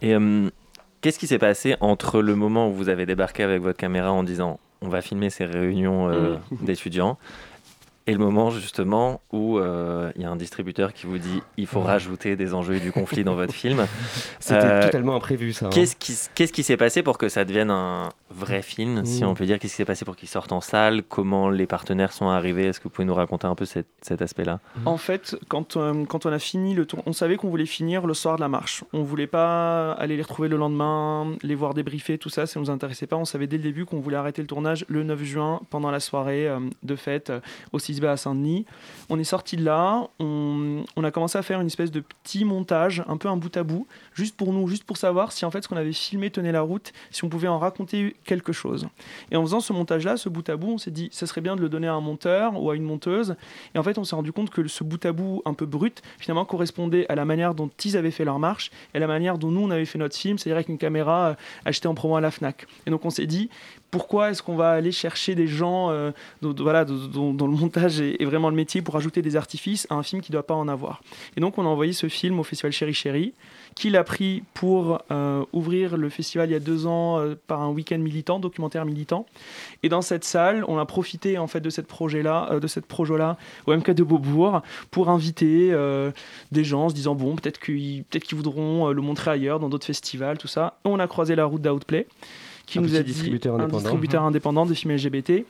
[0.00, 0.50] Et euh,
[1.00, 4.24] qu'est-ce qui s'est passé entre le moment où vous avez débarqué avec votre caméra en
[4.24, 6.40] disant on va filmer ces réunions mmh.
[6.62, 7.18] d'étudiants
[8.06, 11.66] et le moment justement où euh, il y a un distributeur qui vous dit il
[11.66, 13.86] faut rajouter des enjeux et du conflit dans votre film.
[14.40, 15.66] C'était euh, totalement imprévu ça.
[15.66, 15.70] Hein.
[15.70, 19.26] Qu'est-ce qui s'est passé pour que ça devienne un vrai film, si mmh.
[19.26, 19.58] on peut dire?
[19.58, 21.02] Qu'est-ce qui s'est passé pour qu'il sorte en salle?
[21.02, 22.66] Comment les partenaires sont arrivés?
[22.66, 24.58] Est-ce que vous pouvez nous raconter un peu cet, cet aspect-là?
[24.76, 24.88] Mmh.
[24.88, 28.06] En fait, quand, euh, quand on a fini le tour, on savait qu'on voulait finir
[28.06, 28.84] le soir de la marche.
[28.92, 32.70] On voulait pas aller les retrouver le lendemain, les voir débriefer, tout ça, ça nous
[32.70, 33.16] intéressait pas.
[33.16, 36.00] On savait dès le début qu'on voulait arrêter le tournage le 9 juin pendant la
[36.00, 36.48] soirée
[36.82, 37.32] de fête
[37.72, 38.64] aussi à Saint-Denis.
[39.08, 43.02] On est sorti de là, on, a commencé à faire une espèce de petit montage,
[43.06, 45.62] un peu un bout à bout, juste pour nous, juste pour savoir si en fait
[45.62, 48.88] ce qu'on avait filmé tenait la route, si on pouvait en raconter quelque chose.
[49.30, 51.56] Et en faisant ce montage-là, ce bout à bout, on s'est dit, ça serait bien
[51.56, 53.36] de le donner à un monteur ou à une monteuse.
[53.74, 56.02] Et en fait, on s'est rendu compte que ce bout à bout un peu brut,
[56.18, 59.38] finalement, correspondait à la manière dont ils avaient fait leur marche et à la manière
[59.38, 62.16] dont nous, on avait fait notre film, c'est-à-dire avec une caméra euh, achetée en promo
[62.16, 62.66] à la FNAC.
[62.86, 63.50] Et donc on s'est dit,
[63.92, 68.24] pourquoi est-ce qu'on va aller chercher des gens euh, dont, voilà, dont, le montage est,
[68.24, 70.66] vraiment le métier pour ajouter des artifices à un film qui ne doit pas en
[70.66, 71.02] avoir
[71.36, 73.34] Et donc on a envoyé ce film au festival Chéri Chéri,
[73.74, 77.60] qu'il a pris pour euh, ouvrir le festival il y a deux ans euh, par
[77.60, 79.26] un week-end militant, documentaire militant.
[79.82, 83.36] Et dans cette salle, on a profité en fait de cette projet-là, de cette projet-là
[83.66, 85.76] au MK de Beaubourg pour inviter
[86.50, 89.68] des gens en se disant bon peut-être qu'ils peut qu'ils voudront le montrer ailleurs dans
[89.68, 90.78] d'autres festivals, tout ça.
[90.84, 92.06] on a croisé la route d'Outplay
[92.72, 95.44] qui nous a dit distributeur un distributeur indépendant de films LGBT.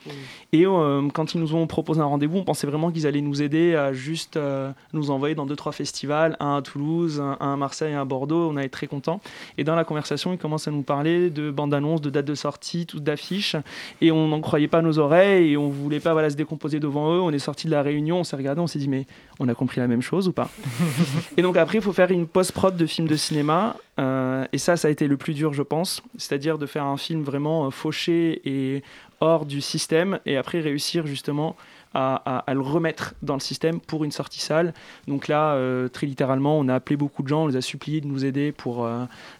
[0.51, 3.41] Et euh, quand ils nous ont proposé un rendez-vous, on pensait vraiment qu'ils allaient nous
[3.41, 7.55] aider à juste euh, nous envoyer dans deux trois festivals, un à Toulouse, un, à
[7.55, 8.49] Marseille, un à Bordeaux.
[8.51, 9.21] On a été très contents.
[9.57, 12.35] Et dans la conversation, ils commencent à nous parler de bandes annonces, de dates de
[12.35, 13.55] sortie, tout d'affiches.
[14.01, 17.13] Et on n'en croyait pas nos oreilles et on voulait pas voilà se décomposer devant
[17.13, 17.21] eux.
[17.21, 19.05] On est sorti de la réunion, on s'est regardé, on s'est dit mais
[19.39, 20.49] on a compris la même chose ou pas?
[21.37, 23.75] Et donc après, il faut faire une post-prod de film de cinéma.
[23.99, 26.01] Euh, et ça, ça a été le plus dur, je pense.
[26.17, 28.83] C'est-à-dire de faire un film vraiment euh, fauché et
[29.23, 31.55] hors du système et après réussir justement
[31.95, 34.73] à, le remettre dans le système pour une sortie salle.
[35.07, 38.01] Donc là, euh, très littéralement, on a appelé beaucoup de gens, on les a suppliés
[38.01, 38.89] de nous aider pour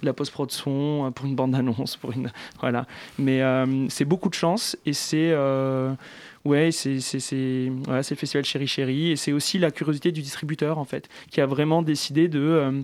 [0.03, 2.31] la post-prod son, pour une bande-annonce, pour une...
[2.61, 2.85] Voilà.
[3.17, 3.41] Mais
[3.89, 5.33] c'est beaucoup de chance et c'est
[6.45, 9.11] ouais, c'est voilà, le festival Chéri Chéri.
[9.11, 12.81] Et c'est aussi la curiosité du distributeur, en fait, qui a vraiment décidé de euh,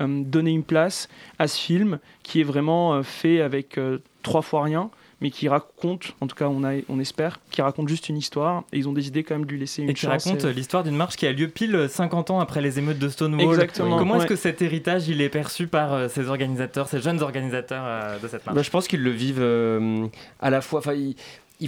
[0.00, 3.78] euh, donner une place à ce film qui est vraiment euh, fait avec
[4.22, 4.90] trois fois rien
[5.22, 8.64] mais qui raconte, en tout cas on, a, on espère, qui raconte juste une histoire.
[8.72, 10.26] Et ils ont décidé quand même de lui laisser une et chance.
[10.26, 12.98] Et qui raconte l'histoire d'une marche qui a lieu pile 50 ans après les émeutes
[12.98, 13.54] de Stonewall.
[13.54, 13.96] Exactement.
[13.96, 18.28] Comment est-ce que cet héritage il est perçu par ces organisateurs, ces jeunes organisateurs de
[18.28, 18.56] cette marche?
[18.56, 21.14] Bah, Je pense qu'ils le vivent à la fois ils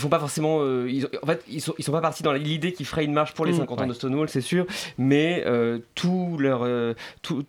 [0.01, 0.59] font pas forcément.
[0.61, 3.13] Euh, ils, en fait, ils sont, ils sont pas partis dans l'idée qu'ils feraient une
[3.13, 4.67] marche pour les 50 mmh, ans de Stonewall, c'est sûr,
[4.99, 7.45] mais euh, tout leur, euh, tout,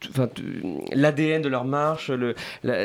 [0.91, 2.35] l'ADN de leur marche, le,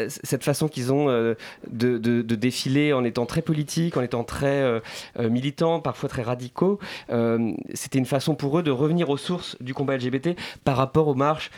[0.09, 1.37] cette façon qu'ils ont de,
[1.71, 4.81] de, de, défiler en étant très politique, en étant très
[5.19, 6.79] militants, parfois très radicaux,
[7.75, 10.31] c'était une façon pour eux de revenir aux sources du combat LGBT
[10.65, 11.51] par rapport aux marches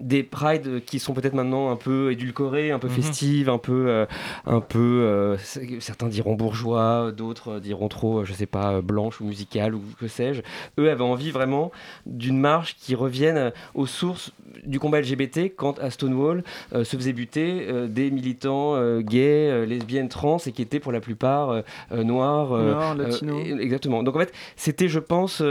[0.00, 2.94] des prides qui sont peut-être maintenant un peu édulcorées, un peu mhm.
[2.94, 4.06] festives, un peu, euh,
[4.44, 5.36] un peu euh,
[5.78, 10.42] certains diront bourgeois, d'autres diront trop, je sais pas, blanche ou musicale ou que sais-je.
[10.78, 11.70] Eux avaient envie vraiment
[12.06, 14.32] d'une marche qui revienne aux sources
[14.64, 20.38] du combat LGBT quand à Stonewall euh, se faisaient buter des militants gays, lesbiennes, trans
[20.38, 23.46] et qui étaient pour la plupart noirs, Noir, latinos.
[23.60, 24.02] exactement.
[24.02, 25.42] Donc en fait, c'était, je pense,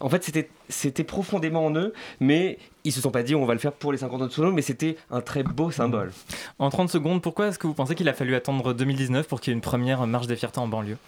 [0.00, 3.54] en fait, c'était c'était profondément en eux, mais ils se sont pas dit on va
[3.54, 6.12] le faire pour les 50 ans de solo, mais c'était un très beau symbole.
[6.58, 9.50] En 30 secondes, pourquoi est-ce que vous pensez qu'il a fallu attendre 2019 pour qu'il
[9.50, 10.98] y ait une première marche des fiertés en banlieue?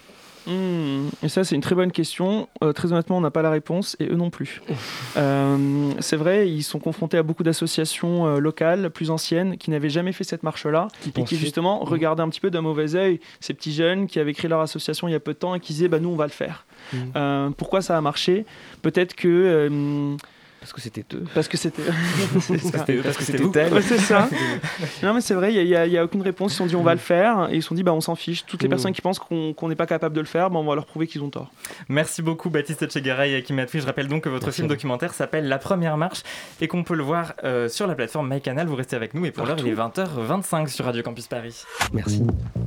[0.46, 2.48] Hmm, et ça, c'est une très bonne question.
[2.62, 4.62] Euh, très honnêtement, on n'a pas la réponse et eux non plus.
[5.16, 9.90] Euh, c'est vrai, ils sont confrontés à beaucoup d'associations euh, locales plus anciennes qui n'avaient
[9.90, 11.88] jamais fait cette marche-là et qui justement mmh.
[11.88, 15.08] regardaient un petit peu d'un mauvais œil ces petits jeunes qui avaient créé leur association
[15.08, 16.66] il y a peu de temps et qui disaient bah, nous, on va le faire.
[16.92, 17.52] Mmh.
[17.56, 18.44] pourquoi ça a marché?
[18.82, 20.16] Peut-être que
[20.60, 21.24] Parce que c'était eux.
[21.34, 21.82] Parce que c'était.
[23.02, 23.72] parce que c'était elle.
[23.72, 24.28] Ouais, c'est ça.
[25.02, 26.52] non, mais c'est vrai, il n'y a, a, aucune réponse.
[26.52, 27.48] Ils se sont dit on va le faire.
[27.50, 28.44] Et ils se sont dit bah, on s'en fiche.
[28.46, 28.70] Toutes les Mmh.
[28.70, 31.06] personnes qui pensent qu'on n'est pas capable de le faire, bah, on va leur prouver
[31.06, 31.50] qu'ils ont tort.
[31.88, 33.80] Merci beaucoup Baptiste Etchegaray et Atfi.
[33.80, 36.22] Je rappelle donc que votre Merci film documentaire s'appelle La Première Marche
[36.60, 38.66] et qu'on peut le voir euh, sur la plateforme MyCanal.
[38.66, 41.62] Vous restez avec nous et pour l'heure il est 20h25 sur Radio Campus Paris.
[41.92, 42.22] Merci.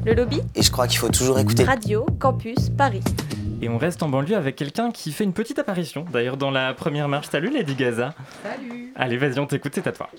[0.06, 1.64] Le lobby Et je crois qu'il faut toujours écouter.
[1.64, 3.02] Radio Campus Paris.
[3.64, 6.74] Et on reste en banlieue avec quelqu'un qui fait une petite apparition d'ailleurs dans la
[6.74, 7.30] première marche.
[7.30, 8.16] Salut Lady Gaza.
[8.42, 8.92] Salut.
[8.96, 10.10] Allez vas-y on t'écoute, c'est à toi.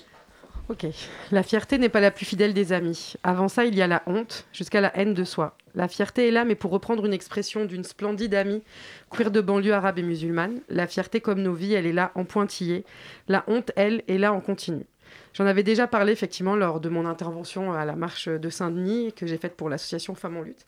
[0.69, 0.85] Ok.
[1.29, 3.15] La fierté n'est pas la plus fidèle des amis.
[3.21, 5.57] Avant ça, il y a la honte, jusqu'à la haine de soi.
[5.75, 8.63] La fierté est là, mais pour reprendre une expression d'une splendide amie,
[9.09, 12.23] queer de banlieue arabe et musulmane, la fierté comme nos vies, elle est là en
[12.23, 12.85] pointillé.
[13.27, 14.85] La honte, elle, est là en continu.
[15.33, 19.27] J'en avais déjà parlé effectivement lors de mon intervention à la marche de Saint-Denis que
[19.27, 20.65] j'ai faite pour l'association Femmes en lutte.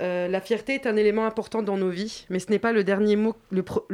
[0.00, 2.84] Euh, la fierté est un élément important dans nos vies, mais ce n'est pas le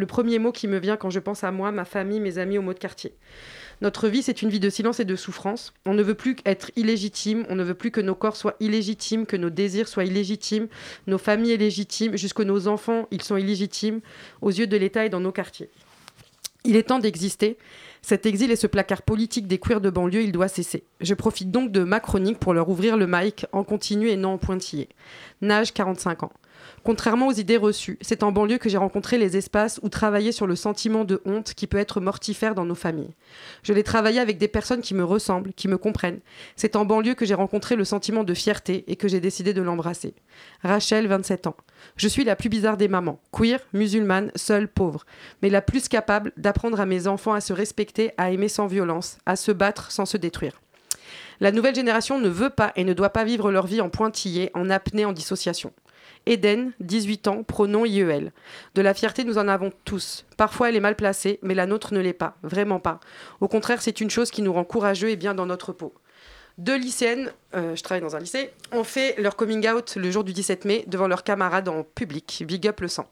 [0.06, 2.62] premier mot qui me vient quand je pense à moi, ma famille, mes amis au
[2.62, 3.14] mot de quartier.
[3.80, 5.72] Notre vie, c'est une vie de silence et de souffrance.
[5.84, 9.26] On ne veut plus être illégitime, on ne veut plus que nos corps soient illégitimes,
[9.26, 10.68] que nos désirs soient illégitimes,
[11.06, 14.00] nos familles illégitimes, jusque nos enfants, ils sont illégitimes
[14.42, 15.70] aux yeux de l'État et dans nos quartiers.
[16.64, 17.58] Il est temps d'exister.
[18.06, 20.84] Cet exil et ce placard politique des queers de banlieue, il doit cesser.
[21.00, 24.34] Je profite donc de ma chronique pour leur ouvrir le mic en continu et non
[24.34, 24.90] en pointillé.
[25.40, 26.32] Nage, 45 ans.
[26.84, 30.46] Contrairement aux idées reçues, c'est en banlieue que j'ai rencontré les espaces où travailler sur
[30.46, 33.14] le sentiment de honte qui peut être mortifère dans nos familles.
[33.62, 36.20] Je l'ai travaillé avec des personnes qui me ressemblent, qui me comprennent.
[36.56, 39.62] C'est en banlieue que j'ai rencontré le sentiment de fierté et que j'ai décidé de
[39.62, 40.12] l'embrasser.
[40.62, 41.56] Rachel, 27 ans.
[41.96, 45.06] Je suis la plus bizarre des mamans, queer, musulmane, seule, pauvre,
[45.40, 49.16] mais la plus capable d'apprendre à mes enfants à se respecter, à aimer sans violence,
[49.24, 50.60] à se battre sans se détruire.
[51.40, 54.50] La nouvelle génération ne veut pas et ne doit pas vivre leur vie en pointillé,
[54.52, 55.72] en apnée, en dissociation.
[56.26, 58.32] Eden, 18 ans, pronom IEL.
[58.74, 60.24] De la fierté, nous en avons tous.
[60.36, 63.00] Parfois, elle est mal placée, mais la nôtre ne l'est pas, vraiment pas.
[63.40, 65.94] Au contraire, c'est une chose qui nous rend courageux et bien dans notre peau.
[66.56, 70.24] Deux lycéennes, euh, je travaille dans un lycée, ont fait leur coming out le jour
[70.24, 72.44] du 17 mai devant leurs camarades en public.
[72.46, 73.06] Big up le sang.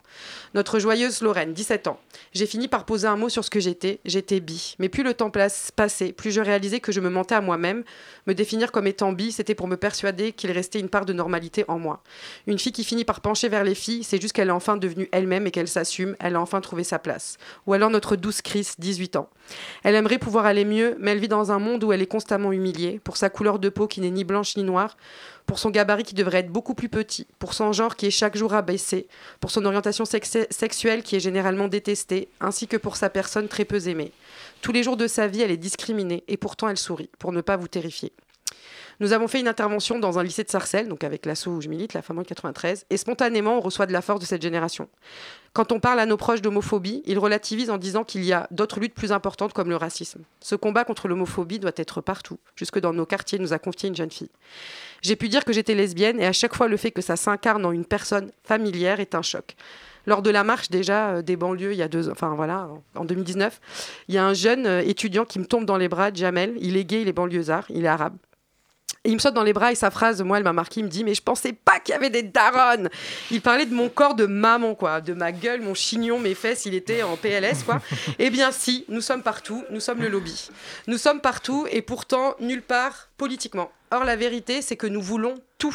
[0.53, 1.99] Notre joyeuse Lorraine, 17 ans.
[2.33, 3.99] J'ai fini par poser un mot sur ce que j'étais.
[4.05, 4.75] J'étais bi.
[4.79, 5.31] Mais plus le temps
[5.75, 7.83] passait, plus je réalisais que je me mentais à moi-même.
[8.27, 11.63] Me définir comme étant bi, c'était pour me persuader qu'il restait une part de normalité
[11.67, 12.03] en moi.
[12.47, 15.07] Une fille qui finit par pencher vers les filles, c'est juste qu'elle est enfin devenue
[15.11, 16.15] elle-même et qu'elle s'assume.
[16.19, 17.37] Elle a enfin trouvé sa place.
[17.67, 19.29] Ou alors notre douce Chris, 18 ans.
[19.83, 22.51] Elle aimerait pouvoir aller mieux, mais elle vit dans un monde où elle est constamment
[22.51, 24.97] humiliée, pour sa couleur de peau qui n'est ni blanche ni noire,
[25.45, 28.37] pour son gabarit qui devrait être beaucoup plus petit, pour son genre qui est chaque
[28.37, 29.07] jour abaissé,
[29.39, 33.87] pour son orientation sexuelle qui est généralement détestée, ainsi que pour sa personne très peu
[33.87, 34.11] aimée.
[34.61, 37.41] Tous les jours de sa vie, elle est discriminée, et pourtant elle sourit, pour ne
[37.41, 38.13] pas vous terrifier.
[39.03, 41.67] Nous avons fait une intervention dans un lycée de Sarcelles, donc avec l'asso où je
[41.67, 44.87] milite, la femme en 93, et spontanément, on reçoit de la force de cette génération.
[45.51, 48.79] Quand on parle à nos proches d'homophobie, ils relativisent en disant qu'il y a d'autres
[48.79, 50.21] luttes plus importantes comme le racisme.
[50.39, 53.95] Ce combat contre l'homophobie doit être partout, jusque dans nos quartiers, nous a confié une
[53.97, 54.29] jeune fille.
[55.01, 57.65] J'ai pu dire que j'étais lesbienne, et à chaque fois, le fait que ça s'incarne
[57.65, 59.57] en une personne familière est un choc.
[60.05, 63.01] Lors de la marche déjà euh, des banlieues, il y a deux, enfin voilà, en-
[63.01, 63.59] en 2019,
[64.07, 66.53] il y a un jeune euh, étudiant qui me tombe dans les bras, Jamel.
[66.61, 68.15] Il est gay, il est banlieusard, il est arabe.
[69.05, 70.79] Il me saute dans les bras et sa phrase, moi, elle m'a marqué.
[70.79, 72.89] Il me dit, mais je pensais pas qu'il y avait des daronnes.
[73.31, 76.65] Il parlait de mon corps de maman, quoi, de ma gueule, mon chignon, mes fesses.
[76.65, 77.81] Il était en PLS, quoi.
[78.19, 79.63] eh bien, si, nous sommes partout.
[79.71, 80.47] Nous sommes le lobby.
[80.87, 83.71] Nous sommes partout et pourtant nulle part politiquement.
[83.91, 85.73] Or, la vérité, c'est que nous voulons tout.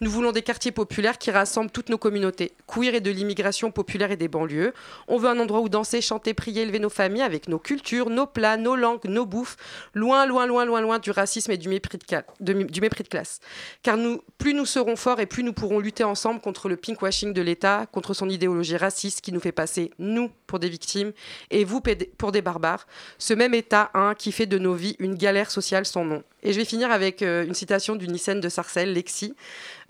[0.00, 4.10] Nous voulons des quartiers populaires qui rassemblent toutes nos communautés, queer et de l'immigration populaire
[4.10, 4.72] et des banlieues.
[5.06, 8.26] On veut un endroit où danser, chanter, prier, élever nos familles avec nos cultures, nos
[8.26, 9.56] plats, nos langues, nos bouffes,
[9.94, 13.38] loin, loin, loin, loin, loin du racisme et du mépris de, classe.
[13.82, 13.96] Car
[14.38, 17.86] plus nous serons forts et plus nous pourrons lutter ensemble contre le pinkwashing de l'État,
[17.92, 21.12] contre son idéologie raciste qui nous fait passer, nous, pour des victimes
[21.50, 21.80] et vous
[22.16, 22.88] pour des barbares.
[23.18, 26.24] Ce même État hein, qui fait de nos vies une galère sociale sans nom.
[26.42, 29.34] Et je vais finir avec euh, une citation d'une lycéenne de Sarcelles, Lexi,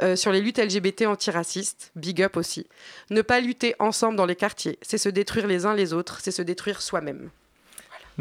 [0.03, 2.67] euh, sur les luttes LGBT antiracistes, big up aussi.
[3.11, 6.31] Ne pas lutter ensemble dans les quartiers, c'est se détruire les uns les autres, c'est
[6.31, 7.31] se détruire soi-même.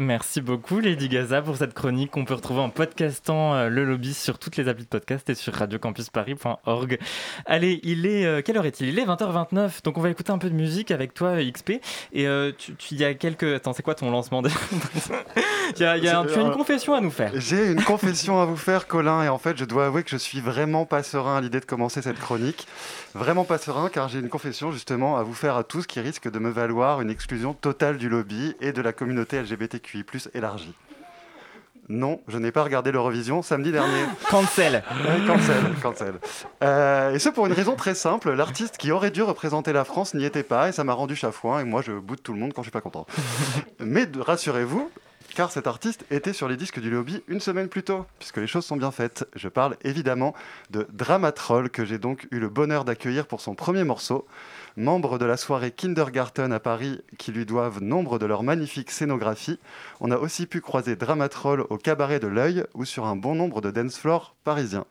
[0.00, 4.14] Merci beaucoup Lady Gaza pour cette chronique qu'on peut retrouver en podcastant euh, le lobby
[4.14, 6.98] sur toutes les applis de podcast et sur radiocampusparis.org.
[7.46, 8.90] Allez, il est euh, quelle heure est-il?
[8.90, 11.70] Il est 20h29, donc on va écouter un peu de musique avec toi XP.
[12.12, 14.40] Et euh, tu, il y a quelques attends, c'est quoi ton lancement
[15.76, 17.32] Il y a, il y a un- Tu as une confession à nous faire.
[17.34, 20.16] J'ai une confession à vous faire, Colin, et en fait, je dois avouer que je
[20.16, 22.68] suis vraiment pas serein à l'idée de commencer cette chronique.
[23.16, 26.30] Vraiment pas serein, car j'ai une confession justement à vous faire à tous qui risque
[26.30, 29.38] de me valoir une exclusion totale du lobby et de la communauté
[29.94, 30.74] LGBTQI+ élargie.
[31.88, 34.04] Non, je n'ai pas regardé l'Eurovision samedi dernier.
[34.30, 34.84] Cancel.
[34.90, 36.14] Ouais, cancel, cancel.
[36.62, 38.32] Euh, et ce pour une raison très simple.
[38.32, 41.60] L'artiste qui aurait dû représenter la France n'y était pas et ça m'a rendu chafouin
[41.60, 43.06] et moi je boude tout le monde quand je suis pas content.
[43.80, 44.90] Mais rassurez-vous,
[45.34, 48.46] car cet artiste était sur les disques du lobby une semaine plus tôt, puisque les
[48.46, 49.26] choses sont bien faites.
[49.34, 50.34] Je parle évidemment
[50.68, 54.26] de Dramatroll, que j'ai donc eu le bonheur d'accueillir pour son premier morceau.
[54.78, 59.58] Membre de la soirée Kindergarten à Paris, qui lui doivent nombre de leurs magnifiques scénographies,
[60.00, 63.60] on a aussi pu croiser Dramatroll au cabaret de l'œil ou sur un bon nombre
[63.60, 64.84] de dance floors parisiens.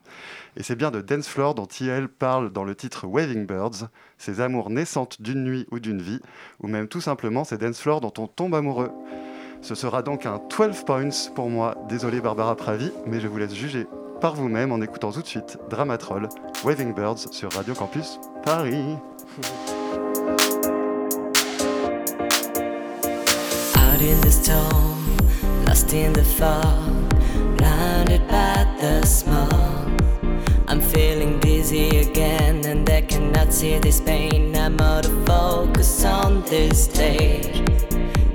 [0.58, 4.42] Et c'est bien de dance floor dont IL parle dans le titre Waving Birds, ces
[4.42, 6.20] amours naissantes d'une nuit ou d'une vie,
[6.60, 8.92] ou même tout simplement ces dance floors dont on tombe amoureux.
[9.62, 11.76] Ce sera donc un 12 points pour moi.
[11.88, 13.88] Désolé Barbara Pravi, mais je vous laisse juger
[14.20, 16.28] par vous-même en écoutant tout de suite Dramatroll,
[16.66, 18.98] Waving Birds sur Radio Campus Paris.
[23.98, 25.18] Out in the storm,
[25.66, 27.10] lost in the fog,
[27.58, 29.90] blinded by the smoke.
[30.68, 34.56] I'm feeling dizzy again, and I cannot see this pain.
[34.56, 37.58] I'm out of focus on this stage.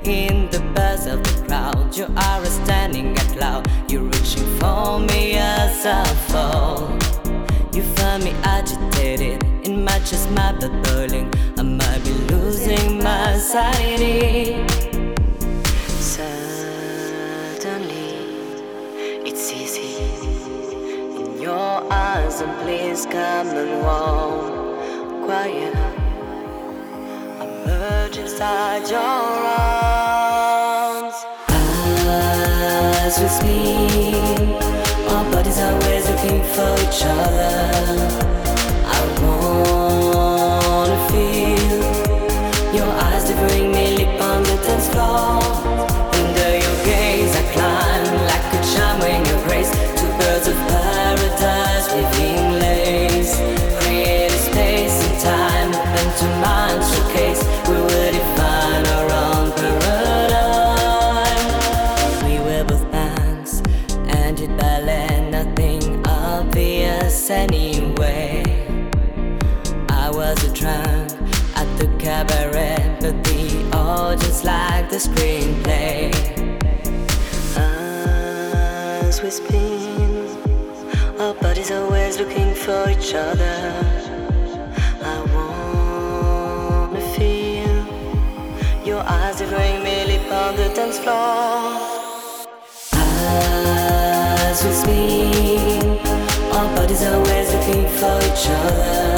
[0.03, 3.65] In the buzz of the crowd, you are standing at cloud.
[3.89, 6.91] You're reaching for me as I fall.
[7.73, 11.33] You find me agitated, in my chest, my blood boiling.
[11.57, 14.82] I might be losing my sanity.
[21.93, 24.53] Eyes, and please come and walk
[25.25, 25.73] quiet.
[27.41, 28.99] Emerge inside your
[29.59, 31.17] arms.
[33.05, 34.61] As we speak,
[35.11, 38.22] our bodies are always looking for each other.
[74.93, 76.13] The screenplay.
[77.57, 80.27] As we spin,
[81.19, 83.57] our bodies always looking for each other.
[85.01, 87.75] I wanna feel
[88.85, 91.73] your eyes devouring me, lip on the dance floor.
[92.91, 95.97] As we spin,
[96.55, 99.12] our bodies always looking for each other.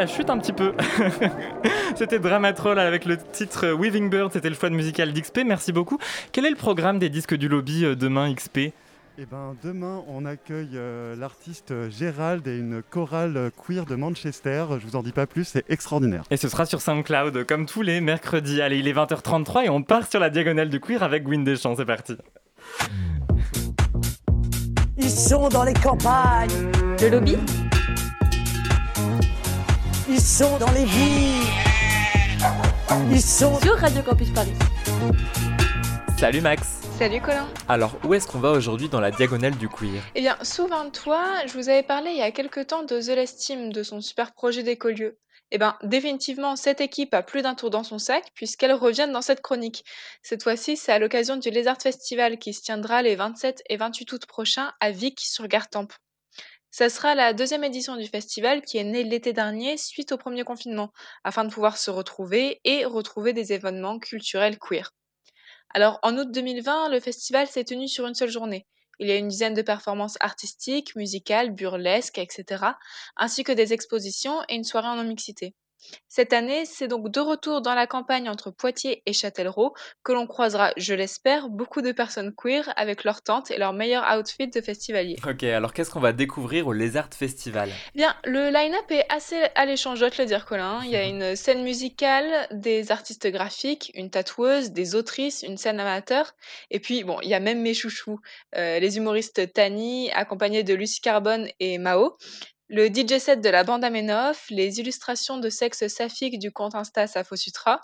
[0.00, 0.72] La chute un petit peu.
[1.94, 5.98] c'était Dramatroll avec le titre Weaving Bird, c'était le choix de musical d'XP, merci beaucoup.
[6.32, 8.72] Quel est le programme des disques du lobby euh, demain XP Eh
[9.30, 14.64] ben, demain, on accueille euh, l'artiste Gérald et une chorale queer de Manchester.
[14.80, 16.24] Je vous en dis pas plus, c'est extraordinaire.
[16.30, 18.62] Et ce sera sur SoundCloud, comme tous les mercredis.
[18.62, 21.76] Allez, il est 20h33 et on part sur la diagonale du queer avec Gwyn Deschamps,
[21.76, 22.16] c'est parti.
[24.96, 26.70] Ils sont dans les campagnes.
[27.02, 27.36] Le lobby?
[30.12, 31.46] Ils sont dans les villes.
[33.12, 34.50] Ils sont sur Radio Campus Paris.
[36.18, 37.46] Salut Max Salut Colin.
[37.68, 40.02] Alors, où est-ce qu'on va aujourd'hui dans la diagonale du queer?
[40.16, 43.38] Eh bien, souviens-toi, je vous avais parlé il y a quelque temps de The Last
[43.38, 45.16] Team, de son super projet d'écolieu.
[45.52, 49.22] Eh bien, définitivement, cette équipe a plus d'un tour dans son sac, puisqu'elle revient dans
[49.22, 49.84] cette chronique.
[50.24, 54.12] Cette fois-ci, c'est à l'occasion du Lézard Festival qui se tiendra les 27 et 28
[54.12, 55.92] août prochains à Vic sur Gartempe.
[56.72, 60.42] Ça sera la deuxième édition du festival qui est née l'été dernier suite au premier
[60.42, 64.92] confinement, afin de pouvoir se retrouver et retrouver des événements culturels queer.
[65.74, 68.66] Alors, en août 2020, le festival s'est tenu sur une seule journée.
[68.98, 72.64] Il y a une dizaine de performances artistiques, musicales, burlesques, etc.,
[73.16, 75.54] ainsi que des expositions et une soirée en non-mixité.
[76.08, 80.26] Cette année, c'est donc de retour dans la campagne entre Poitiers et Châtellerault que l'on
[80.26, 84.60] croisera, je l'espère, beaucoup de personnes queer avec leurs tentes et leurs meilleurs outfits de
[84.60, 85.16] festivaliers.
[85.26, 87.70] Ok, alors qu'est-ce qu'on va découvrir au Lézard Festival?
[87.94, 90.80] Bien, le line-up est assez alléchant, je dois te le dire, Colin.
[90.84, 95.80] Il y a une scène musicale, des artistes graphiques, une tatoueuse, des autrices, une scène
[95.80, 96.34] amateur.
[96.70, 98.20] Et puis, bon, il y a même mes chouchous,
[98.56, 102.16] euh, les humoristes Tani, accompagnés de Lucie Carbone et Mao.
[102.72, 107.08] Le DJ set de la bande Amenoff, les illustrations de sexe saphique du compte Insta
[107.08, 107.80] Safo Sutra.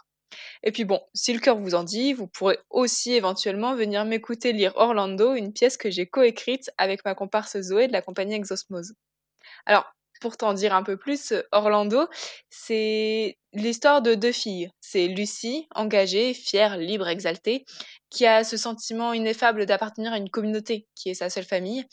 [0.63, 4.53] Et puis bon, si le cœur vous en dit, vous pourrez aussi éventuellement venir m'écouter
[4.53, 8.95] lire Orlando, une pièce que j'ai coécrite avec ma comparse Zoé de la compagnie Exosmose.
[9.67, 12.07] Alors, pour t'en dire un peu plus, Orlando,
[12.49, 14.71] c'est l'histoire de deux filles.
[14.81, 17.65] C'est Lucie, engagée, fière, libre, exaltée,
[18.09, 21.85] qui a ce sentiment ineffable d'appartenir à une communauté qui est sa seule famille.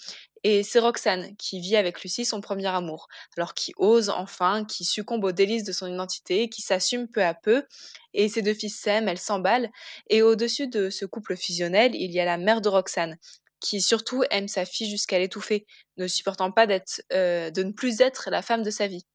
[0.43, 4.83] Et c'est Roxane qui vit avec Lucie son premier amour, alors qui ose enfin, qui
[4.83, 7.65] succombe aux délices de son identité, qui s'assume peu à peu.
[8.13, 9.71] Et ces deux filles s'aiment, elles s'emballent.
[10.09, 13.17] Et au-dessus de ce couple fusionnel, il y a la mère de Roxane,
[13.61, 15.65] qui surtout aime sa fille jusqu'à l'étouffer,
[15.97, 16.67] ne supportant pas
[17.13, 19.05] euh, de ne plus être la femme de sa vie.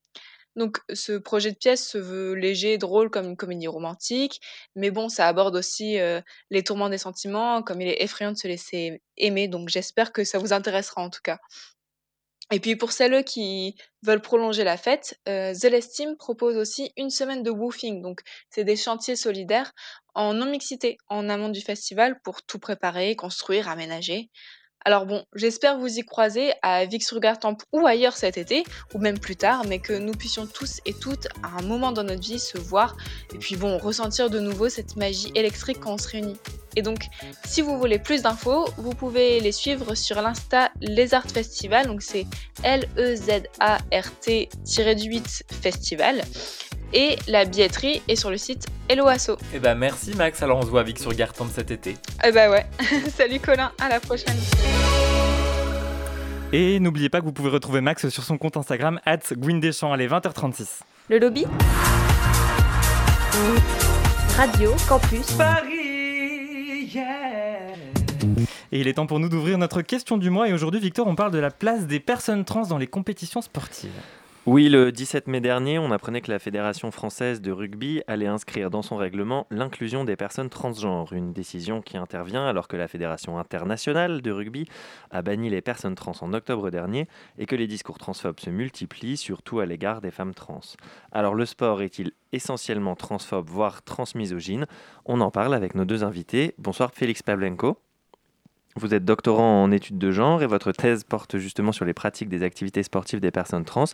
[0.56, 4.40] Donc ce projet de pièce se veut léger, drôle comme une comédie romantique,
[4.74, 6.20] mais bon, ça aborde aussi euh,
[6.50, 10.24] les tourments des sentiments, comme il est effrayant de se laisser aimer, donc j'espère que
[10.24, 11.38] ça vous intéressera en tout cas.
[12.50, 17.10] Et puis pour celles qui veulent prolonger la fête, euh, The Team propose aussi une
[17.10, 19.72] semaine de woofing, donc c'est des chantiers solidaires
[20.14, 24.30] en non-mixité en amont du festival pour tout préparer, construire, aménager.
[24.84, 28.62] Alors bon, j'espère vous y croiser à Vic-sur-Gartempe ou ailleurs cet été,
[28.94, 32.04] ou même plus tard, mais que nous puissions tous et toutes, à un moment dans
[32.04, 32.96] notre vie, se voir
[33.34, 36.36] et puis bon, ressentir de nouveau cette magie électrique quand on se réunit.
[36.76, 37.06] Et donc,
[37.44, 42.02] si vous voulez plus d'infos, vous pouvez les suivre sur l'Insta Les Art Festival, donc
[42.02, 42.26] c'est
[42.62, 43.12] L-E-Z-A-R-T-8
[45.60, 46.22] Festival.
[46.92, 49.36] Et la billetterie est sur le site Helloasso.
[49.54, 51.96] Eh bah merci Max, alors on se voit avec sur Gartempe cet été.
[52.24, 52.66] Eh bah ouais,
[53.10, 54.36] salut Colin, à la prochaine.
[56.50, 60.08] Et n'oubliez pas que vous pouvez retrouver Max sur son compte Instagram, at Deschamps, allez
[60.08, 60.80] 20h36.
[61.10, 61.44] Le lobby
[64.36, 67.74] Radio Campus Paris, yeah
[68.72, 70.48] Et il est temps pour nous d'ouvrir notre question du mois.
[70.48, 73.90] Et aujourd'hui, Victor, on parle de la place des personnes trans dans les compétitions sportives.
[74.50, 78.70] Oui, le 17 mai dernier, on apprenait que la Fédération française de rugby allait inscrire
[78.70, 83.38] dans son règlement l'inclusion des personnes transgenres, une décision qui intervient alors que la Fédération
[83.38, 84.66] internationale de rugby
[85.10, 89.18] a banni les personnes trans en octobre dernier et que les discours transphobes se multiplient,
[89.18, 90.62] surtout à l'égard des femmes trans.
[91.12, 94.64] Alors le sport est-il essentiellement transphobe, voire transmisogyne?
[95.04, 96.54] On en parle avec nos deux invités.
[96.56, 97.76] Bonsoir Félix Pavlenko.
[98.78, 102.28] Vous êtes doctorant en études de genre et votre thèse porte justement sur les pratiques
[102.28, 103.86] des activités sportives des personnes trans.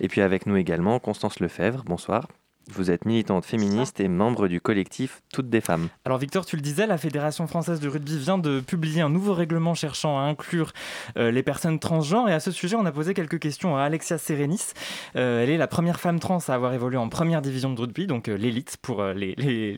[0.00, 2.28] Et puis avec nous également Constance Lefebvre, bonsoir.
[2.70, 5.88] Vous êtes militante féministe et membre du collectif Toutes des femmes.
[6.04, 9.34] Alors Victor, tu le disais, la Fédération française de rugby vient de publier un nouveau
[9.34, 10.72] règlement cherchant à inclure
[11.18, 12.28] euh, les personnes transgenres.
[12.28, 14.72] Et à ce sujet, on a posé quelques questions à Alexia Serenis.
[15.16, 18.06] Euh, elle est la première femme trans à avoir évolué en première division de rugby,
[18.06, 19.76] donc euh, l'élite pour les,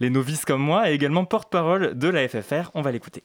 [0.00, 2.70] novices comme moi, et également porte-parole de la FFR.
[2.74, 3.22] On va l'écouter.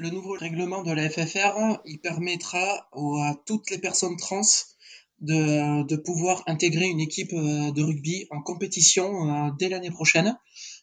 [0.00, 4.42] Le nouveau règlement de la FFR, permettra à toutes les personnes trans
[5.20, 10.38] de, de pouvoir intégrer une équipe de rugby en compétition dès l'année prochaine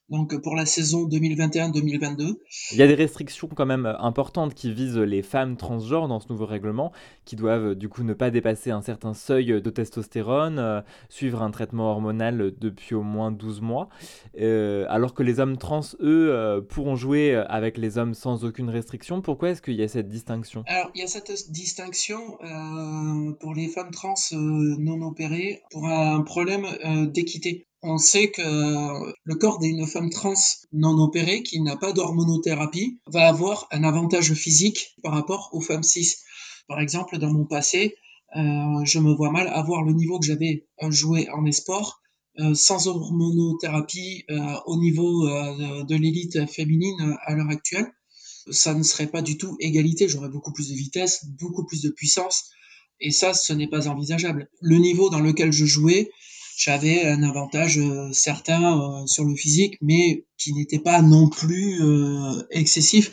[0.09, 2.35] donc pour la saison 2021-2022.
[2.71, 6.27] Il y a des restrictions quand même importantes qui visent les femmes transgenres dans ce
[6.29, 6.91] nouveau règlement,
[7.25, 11.51] qui doivent du coup ne pas dépasser un certain seuil de testostérone, euh, suivre un
[11.51, 13.89] traitement hormonal depuis au moins 12 mois,
[14.39, 18.69] euh, alors que les hommes trans, eux, euh, pourront jouer avec les hommes sans aucune
[18.69, 19.21] restriction.
[19.21, 20.63] Pourquoi est-ce qu'il y a cette distinction?
[20.67, 22.37] Alors il y a cette distinction
[23.39, 26.65] pour les femmes trans non opérées pour un problème
[27.11, 28.41] d'équité on sait que
[29.23, 30.33] le corps d'une femme trans
[30.73, 35.83] non opérée qui n'a pas d'hormonothérapie va avoir un avantage physique par rapport aux femmes
[35.83, 36.15] cis.
[36.67, 37.95] Par exemple, dans mon passé,
[38.35, 42.01] euh, je me vois mal avoir le niveau que j'avais joué en esport
[42.39, 47.87] euh, sans hormonothérapie euh, au niveau de l'élite féminine à l'heure actuelle.
[48.49, 51.89] Ça ne serait pas du tout égalité, j'aurais beaucoup plus de vitesse, beaucoup plus de
[51.89, 52.49] puissance,
[52.99, 54.49] et ça, ce n'est pas envisageable.
[54.61, 56.11] Le niveau dans lequel je jouais,
[56.55, 61.81] j'avais un avantage euh, certain euh, sur le physique, mais qui n'était pas non plus
[61.81, 63.11] euh, excessif.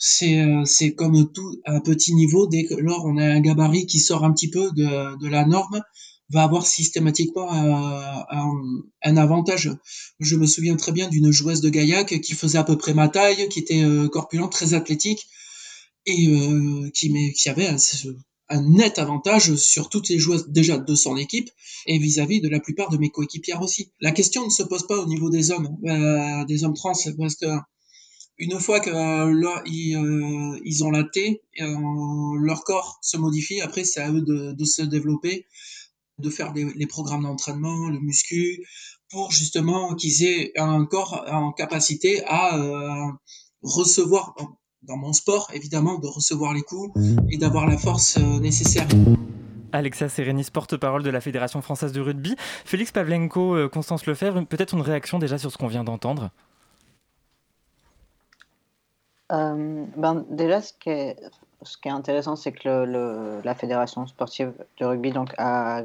[0.00, 3.98] C'est c'est comme tout à petit niveau, dès que lors on a un gabarit qui
[3.98, 5.82] sort un petit peu de, de la norme,
[6.30, 8.24] va avoir systématiquement un,
[9.02, 9.72] un, avantage.
[10.20, 13.08] Je me souviens très bien d'une joueuse de Gaillac qui faisait à peu près ma
[13.08, 15.26] taille, qui était corpulente, très athlétique,
[16.06, 16.28] et
[16.94, 17.78] qui, qui avait un
[18.56, 21.50] net avantage sur toutes les joueuses déjà de son équipe
[21.86, 23.92] et vis-à-vis de la plupart de mes coéquipières aussi.
[24.00, 27.34] La question ne se pose pas au niveau des hommes, euh, des hommes trans, parce
[27.36, 27.46] que
[28.38, 31.76] une fois que euh, là, ils, euh, ils, ont la T, euh,
[32.40, 33.60] leur corps se modifie.
[33.60, 35.46] Après, c'est à eux de, de, se développer,
[36.18, 38.64] de faire les, les programmes d'entraînement, le muscu,
[39.10, 43.10] pour justement qu'ils aient un corps en capacité à euh,
[43.62, 44.34] recevoir,
[44.82, 46.90] dans mon sport évidemment, de recevoir les coups
[47.30, 48.86] et d'avoir la force euh, nécessaire.
[49.72, 52.36] Alexia Serenis, porte-parole de la Fédération française de rugby.
[52.64, 56.30] Félix Pavlenko, euh, Constance Lefebvre, peut-être une réaction déjà sur ce qu'on vient d'entendre?
[59.32, 61.16] Euh, ben, Déjà, ce qui est,
[61.62, 65.82] ce qui est intéressant, c'est que le, le, la Fédération sportive de rugby donc, a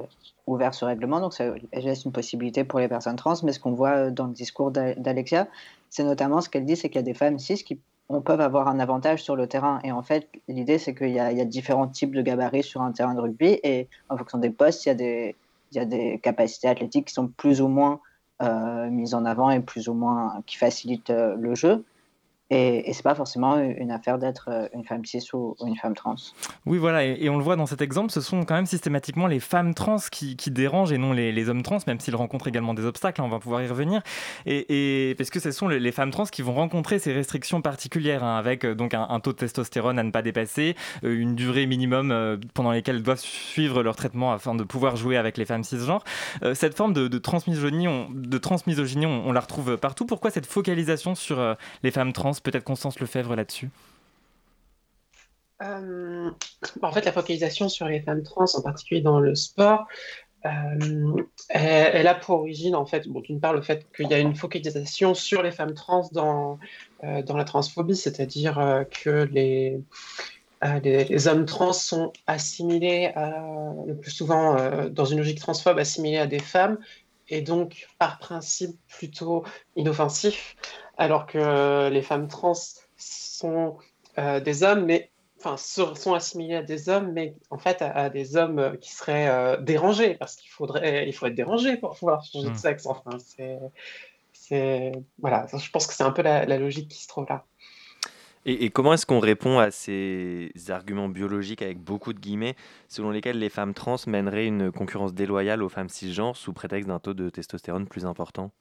[0.47, 3.73] ouvert ce règlement, donc ça laisse une possibilité pour les personnes trans, mais ce qu'on
[3.73, 5.47] voit dans le discours d'Alexia,
[5.89, 7.79] c'est notamment ce qu'elle dit, c'est qu'il y a des femmes cis qui
[8.09, 9.79] on peuvent avoir un avantage sur le terrain.
[9.83, 13.13] Et en fait, l'idée, c'est qu'il y, a différents types de gabarits sur un terrain
[13.13, 13.59] de rugby.
[13.63, 15.35] Et en fonction des postes, il y a des,
[15.71, 17.99] il y a des capacités athlétiques qui sont plus ou moins
[18.41, 21.83] euh, mises en avant et plus ou moins qui facilitent euh, le jeu.
[22.49, 25.95] Et, et c'est pas forcément une affaire d'être euh, une femme cis ou, une femme
[25.95, 26.15] trans.
[26.65, 29.39] Oui, voilà, et, on le voit dans cet exemple, ce sont quand même systématiquement les
[29.39, 33.21] femmes trans qui, dérangent et non les, hommes trans, même s'ils rencontrent également des obstacles,
[33.21, 34.01] hein, on va pouvoir y revenir.
[34.45, 38.23] Et, et parce que ce sont les, femmes trans qui vont rencontrer ces restrictions particulières,
[38.23, 41.65] hein, avec euh, donc un, taux de testostérone à ne pas dépasser, euh, une durée
[41.65, 45.63] minimum pendant lesquelles elles doivent suivre leur traitement afin de pouvoir jouer avec les femmes
[45.63, 46.03] cisgenres.
[46.53, 50.05] Cette forme de, de transmisogynie, on, de transmisogynie on, la retrouve partout.
[50.05, 53.69] Pourquoi cette focalisation sur les femmes trans Peut-être Constance Lefebvre là-dessus
[55.61, 56.29] euh,
[56.81, 59.87] En fait, la focalisation sur les femmes trans, en particulier dans le sport,
[60.45, 64.19] euh, elle, a pour origine, en fait, bon, d'une part, le fait qu'il y a
[64.19, 66.59] une focalisation sur les femmes trans dans,
[67.05, 69.79] euh, dans la transphobie, c'est-à-dire que les,
[70.83, 74.57] les, hommes trans sont assimilés, le plus souvent
[74.89, 76.77] dans une logique transphobe, assimilés à des femmes,
[77.29, 79.43] et donc par principe plutôt
[79.77, 80.57] inoffensif,
[80.97, 82.53] alors que les femmes trans
[82.97, 83.77] sont
[84.17, 88.09] euh, des hommes, mais enfin sont assimilés à des hommes, mais en fait à, à
[88.09, 92.23] des hommes qui seraient euh, dérangés, parce qu'il faudrait, il faut être dérangé pour pouvoir
[92.23, 92.85] changer de sexe.
[92.85, 93.17] Enfin,
[94.33, 97.45] c'est, voilà, je pense que c'est un peu la, la, logique qui se trouve là.
[98.45, 102.55] Et, et comment est-ce qu'on répond à ces arguments biologiques avec beaucoup de guillemets,
[102.87, 106.99] selon lesquels les femmes trans mèneraient une concurrence déloyale aux femmes cisgenres sous prétexte d'un
[106.99, 108.51] taux de testostérone plus important?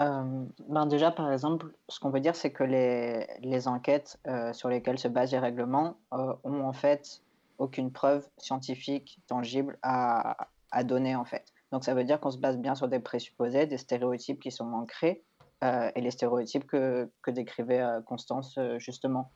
[0.00, 4.52] Euh, ben déjà, par exemple, ce qu'on peut dire, c'est que les, les enquêtes euh,
[4.52, 7.22] sur lesquelles se basent les règlements euh, ont en fait
[7.58, 11.44] aucune preuve scientifique tangible à, à, donner en fait.
[11.72, 14.72] Donc ça veut dire qu'on se base bien sur des présupposés, des stéréotypes qui sont
[14.72, 15.22] ancrés
[15.62, 19.30] et les stéréotypes que, que décrivait Constance justement.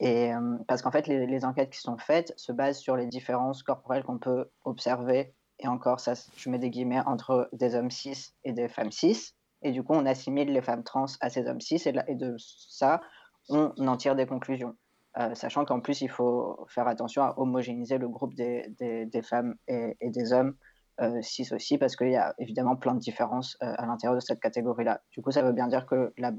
[0.00, 0.32] Et
[0.66, 4.18] parce qu'en fait, les, enquêtes qui sont faites se basent sur les différences corporelles qu'on
[4.18, 5.32] peut observer.
[5.60, 9.34] Et encore, ça, je mets des guillemets entre des hommes cis et des femmes cis.
[9.62, 13.00] Et du coup, on assimile les femmes trans à ces hommes cis, et, de ça,
[13.48, 14.76] on en tire des conclusions.
[15.18, 19.56] Euh, sachant qu'en plus, il faut faire attention à homogénéiser le groupe des, des, femmes
[19.68, 20.54] et, des hommes
[21.00, 24.20] euh, cis aussi, parce qu'il y a évidemment plein de différences euh, à l'intérieur de
[24.20, 25.02] cette catégorie-là.
[25.10, 26.32] Du coup, ça veut bien dire que la,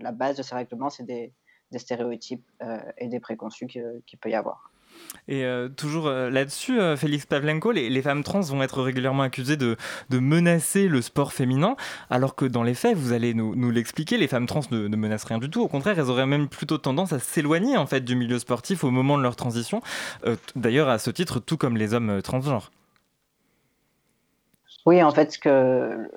[0.00, 1.32] la base de ces règlements, c'est des,
[1.72, 2.46] des, stéréotypes
[2.96, 4.70] et des préconçus qu'il qui peut y avoir.
[5.28, 9.58] Et euh, toujours euh, là-dessus, euh, Félix Pavlenko, les, femmes trans vont être régulièrement accusées
[9.58, 9.76] de,
[10.10, 11.76] menacer le sport féminin,
[12.08, 15.38] alors que dans les faits, vous allez nous, l'expliquer, les femmes trans ne, menacent rien
[15.38, 15.60] du tout.
[15.62, 18.90] Au contraire, elles auraient même plutôt tendance à s'éloigner en fait du milieu sportif au
[18.90, 19.82] moment de leur transition.
[20.56, 22.70] D'ailleurs, à ce titre, tout comme les hommes transgenres.
[24.86, 26.08] Oui, en fait, ce que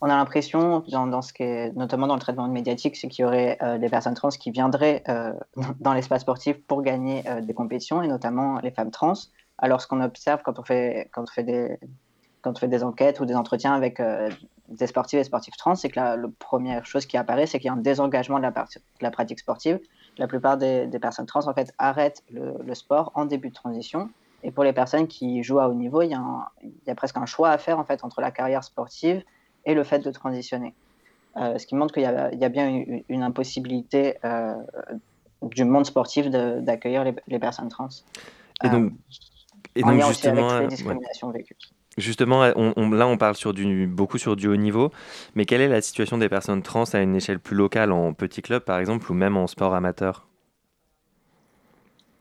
[0.00, 3.88] on a l'impression, dans, notamment dans le traitement médiatique, c'est qu'il y aurait euh, des
[3.88, 5.32] personnes trans qui viendraient euh,
[5.80, 9.14] dans l'espace sportif pour gagner euh, des compétitions, et notamment les femmes trans.
[9.58, 11.78] Alors, ce qu'on observe quand on fait, quand on fait, des,
[12.42, 14.02] quand on fait des enquêtes ou des entretiens avec
[14.68, 17.68] des sportifs et sportifs trans, c'est que la, la, première chose qui apparaît, c'est qu'il
[17.68, 18.46] y a un désengagement de
[19.00, 19.80] la, pratique sportive.
[20.18, 24.10] La plupart des, personnes trans, en fait, arrêtent le, sport en début de transition.
[24.42, 26.94] Et pour les personnes qui jouent à haut niveau, il y a, il y a
[26.94, 29.24] presque un choix à faire, en fait, entre la carrière sportive
[29.66, 30.74] et le fait de transitionner.
[31.36, 34.54] Euh, ce qui montre qu'il y, y, a bien une, une impossibilité euh,
[35.42, 37.88] du monde sportif d'accueillir les, les, personnes trans.
[38.64, 38.92] Et donc,
[39.74, 41.38] et donc justement, les discriminations ouais.
[41.38, 41.56] vécues.
[41.98, 44.90] Justement, on, on, là, on parle sur du, beaucoup sur du haut niveau,
[45.34, 48.42] mais quelle est la situation des personnes trans à une échelle plus locale, en petit
[48.42, 50.26] club par exemple, ou même en sport amateur?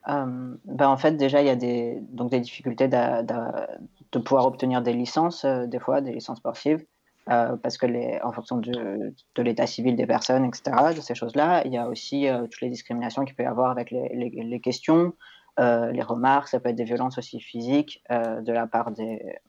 [0.07, 4.81] Euh, ben en fait, déjà, il y a des, donc des difficultés de pouvoir obtenir
[4.81, 6.85] des licences, euh, des fois, des licences sportives.
[7.31, 11.73] Euh, parce que en fonction de l'état civil des personnes, etc., de ces choses-là, il
[11.73, 15.13] y a aussi euh, toutes les discriminations qu'il peut y avoir avec les, questions,
[15.59, 19.39] euh, les remarques, ça peut être des violences aussi physiques de la part des,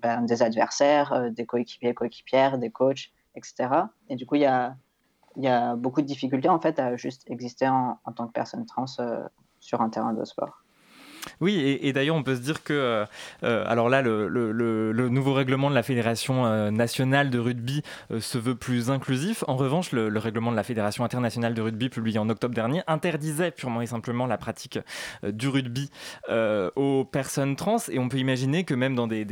[0.00, 3.70] ben, des adversaires, des coéquipiers, coéquipières, des coachs, etc.
[4.08, 4.76] Et du coup, il y a,
[5.76, 9.90] beaucoup de difficultés en fait à juste exister en, tant que personne trans sur un
[9.90, 10.62] terrain de sport.
[11.40, 13.04] Oui, et, d'ailleurs, on peut se dire que, euh,
[13.44, 17.82] euh, alors là, le, nouveau règlement de la Fédération euh, nationale de rugby
[18.18, 19.44] se veut plus inclusif.
[19.46, 22.82] En revanche, le, le règlement de la Fédération internationale de rugby, publié en octobre dernier,
[22.86, 24.78] interdisait purement et simplement la pratique
[25.22, 25.90] du rugby
[26.76, 27.76] aux personnes trans.
[27.90, 29.24] Et on peut imaginer que même dans des,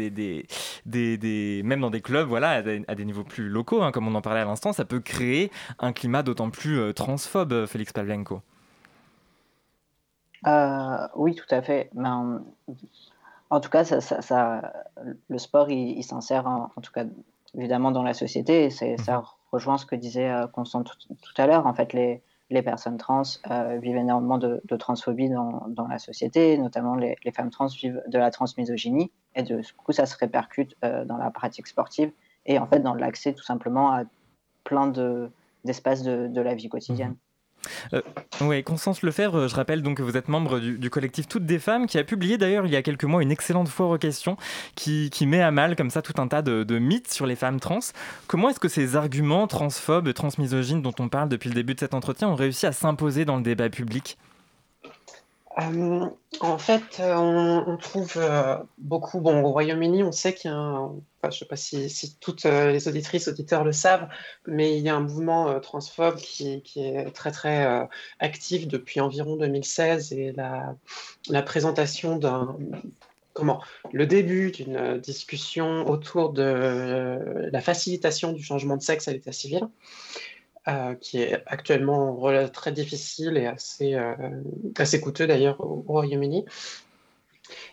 [2.02, 4.84] clubs, voilà, à des, niveaux plus locaux, hein, comme on en parlait à l'instant, ça
[4.84, 8.42] peut créer un climat d'autant plus transphobe, Félix Pavlenko.
[10.46, 11.90] Euh, oui, tout à fait.
[11.94, 12.42] Ben,
[13.50, 14.72] en tout cas, ça, ça- ça-
[15.28, 17.04] le sport, il, il s'insère en, en tout cas
[17.56, 18.64] évidemment dans la société.
[18.64, 19.22] Et c'est- ça
[19.52, 21.66] rejoint ce que disait euh, Constant tout, tout à l'heure.
[21.66, 25.98] En fait, les, les personnes trans euh, vivent énormément de, de transphobie dans, dans la
[25.98, 29.10] société, notamment les, les femmes trans vivent de la transmisogynie.
[29.36, 32.12] Et de, du coup, ça se répercute euh, dans la pratique sportive
[32.46, 34.02] et en fait dans l'accès tout simplement à
[34.64, 35.30] plein de-
[35.64, 37.16] d'espaces de, de la vie quotidienne.
[37.92, 38.00] Euh,
[38.40, 41.58] oui, Constance Lefebvre, euh, je rappelle donc que vous êtes membre du, collectif Toutes des
[41.58, 44.36] femmes, qui a publié d'ailleurs il y a quelques mois une excellente foire aux questions
[44.74, 47.36] qui, qui met à mal comme ça tout un tas de, de mythes sur les
[47.36, 47.80] femmes trans.
[48.26, 51.94] Comment est-ce que ces arguments transphobes, transmisogynes dont on parle depuis le début de cet
[51.94, 54.16] entretien ont réussi à s'imposer dans le débat public?
[55.58, 56.06] Euh,
[56.40, 59.20] en fait, euh, on, trouve euh, beaucoup.
[59.20, 60.94] Bon, au Royaume-Uni, on sait qu'il y a un.
[61.22, 64.08] je ne sais pas si, toutes les auditrices, auditeurs le savent,
[64.46, 67.88] mais il y a un mouvement transphobe qui, est très, très
[68.18, 72.56] actif depuis environ 2016 et la, présentation d'un.
[73.32, 73.60] Comment
[73.92, 77.18] Le début d'une discussion autour de
[77.50, 79.68] la facilitation du changement de sexe à l'état civil
[80.68, 82.18] euh, qui est actuellement
[82.52, 84.14] très difficile et assez, euh,
[84.78, 86.44] assez coûteux d'ailleurs au, au Royaume-Uni.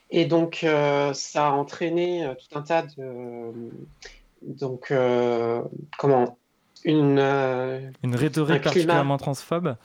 [0.09, 3.53] Et donc, euh, ça a entraîné tout un tas de.
[4.41, 4.93] Donc,
[5.97, 6.37] comment
[6.83, 7.19] Une.
[7.19, 9.75] Une un rhétorique climat- particulièrement transphobe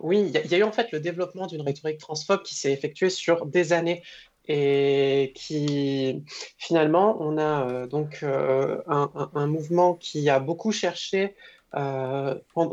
[0.00, 2.42] oui, il y, a- il y a eu en fait le développement d'une rhétorique transphobe
[2.42, 4.02] qui s'est effectuée sur des années
[4.46, 6.24] et qui
[6.56, 11.34] finalement on a euh, donc euh, un, un- un mouvement qui a beaucoup cherché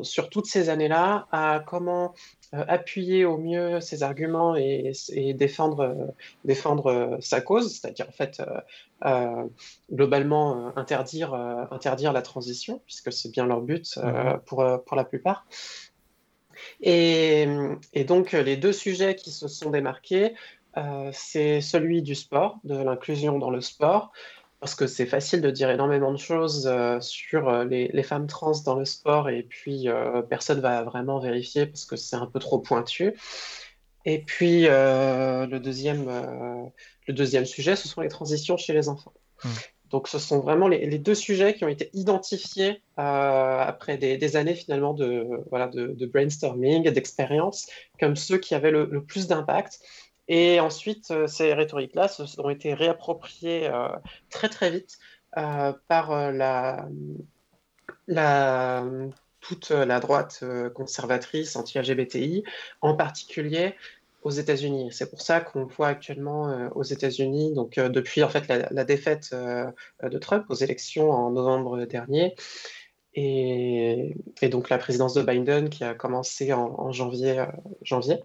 [0.03, 2.13] sur toutes ces années-là à comment
[2.53, 6.05] euh, appuyer au mieux ses arguments et, et défendre, euh,
[6.45, 8.61] défendre euh, sa cause, c'est-à-dire en fait euh,
[9.05, 9.43] euh,
[9.91, 14.39] globalement euh, interdire, euh, interdire la transition, puisque c'est bien leur but euh, Mhm.
[14.45, 15.45] pour, euh, pour la plupart.
[16.81, 17.47] Et,
[17.93, 20.33] et donc, euh, les deux sujets qui se sont démarqués,
[20.77, 24.11] euh, c'est celui du sport, de l'inclusion dans le sport,
[24.65, 28.25] parce que c'est facile de dire énormément de choses euh, sur euh, les, les femmes
[28.25, 32.25] trans dans le sport, et puis euh, personne va vraiment vérifier parce que c'est un
[32.25, 33.13] peu trop pointu.
[34.05, 36.09] Et puis, euh, le deuxième,
[37.07, 39.13] le deuxième sujet, ce sont les transitions chez les enfants.
[39.91, 44.35] Donc, ce sont vraiment les, les deux sujets qui ont été identifiés après des, des
[44.35, 47.67] années finalement de, voilà, de, de brainstorming et d'expérience
[47.99, 49.79] comme ceux qui avaient le, le plus d'impact.
[50.27, 52.07] Et ensuite, euh, ces rhétoriques-là
[52.39, 53.89] ont été réappropriées euh,
[54.29, 54.97] très très vite
[55.37, 56.09] euh, par
[59.41, 62.43] toute la droite conservatrice anti-LGBTI,
[62.81, 63.75] en particulier
[64.23, 64.89] aux États-Unis.
[64.91, 70.17] C'est pour ça qu'on voit actuellement aux États-Unis, donc depuis en fait la, défaite de
[70.17, 72.33] Trump aux élections en novembre dernier,
[73.15, 77.45] et, et donc la présidence de Biden qui a commencé en, en janvier, euh,
[77.81, 78.19] janvier.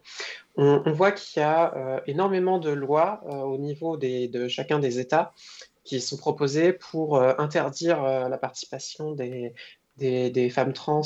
[0.57, 4.49] On, on voit qu'il y a euh, énormément de lois euh, au niveau des, de
[4.49, 5.32] chacun des États
[5.84, 9.55] qui sont proposées pour interdire la participation des,
[9.97, 11.03] des, des femmes trans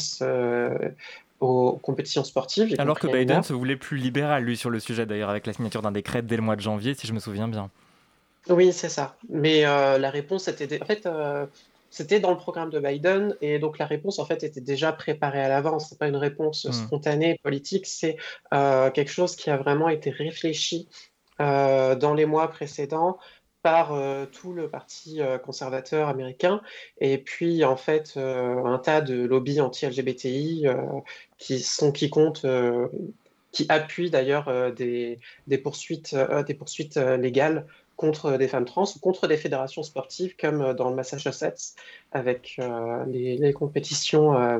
[1.41, 2.75] aux compétitions sportives.
[2.79, 5.81] Alors que Biden se voulait plus libéral, lui, sur le sujet, d'ailleurs, avec la signature
[5.81, 7.71] d'un décret dès le mois de janvier, si je me souviens bien.
[8.49, 9.17] Oui, c'est ça.
[9.31, 10.83] Mais la réponse était.
[10.83, 11.09] En fait,
[11.95, 15.41] c'était dans le programme de Biden et donc la réponse, en fait, était déjà préparée
[15.41, 15.89] à l'avance.
[15.89, 16.73] C'est pas une réponse Mm.
[16.73, 18.17] spontanée politique, c'est
[18.53, 20.89] euh, quelque chose qui a vraiment été réfléchi
[21.41, 23.19] euh, dans les mois précédents
[23.63, 26.61] par euh, tout le parti euh, conservateur américain
[27.01, 30.67] et puis en fait euh, un tas de lobbies anti-LGBTI
[31.39, 32.47] qui sont qui comptent
[33.53, 36.17] qui appuient d'ailleurs des, des poursuites,
[36.47, 37.67] des poursuites légales
[37.97, 41.75] contre des femmes trans ou contre des fédérations sportives comme euh, dans le Massachusetts
[42.13, 44.59] avec euh, les, les compétitions euh,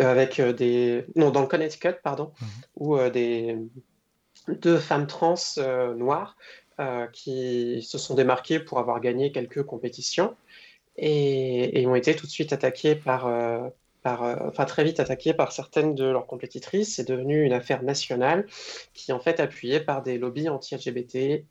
[0.00, 2.32] avec des non dans le Connecticut pardon
[2.76, 3.56] où euh, des
[4.48, 5.36] deux femmes trans
[5.96, 6.36] noires
[7.12, 10.34] qui se sont démarquées pour avoir gagné quelques compétitions
[10.96, 13.30] et, ont été tout de suite attaqués par,
[14.02, 16.96] par, enfin très vite attaqués par certaines de leurs compétitrices.
[16.96, 18.44] C'est devenu une affaire nationale
[18.92, 21.46] qui est en fait appuyée par des lobbies anti-LGBT,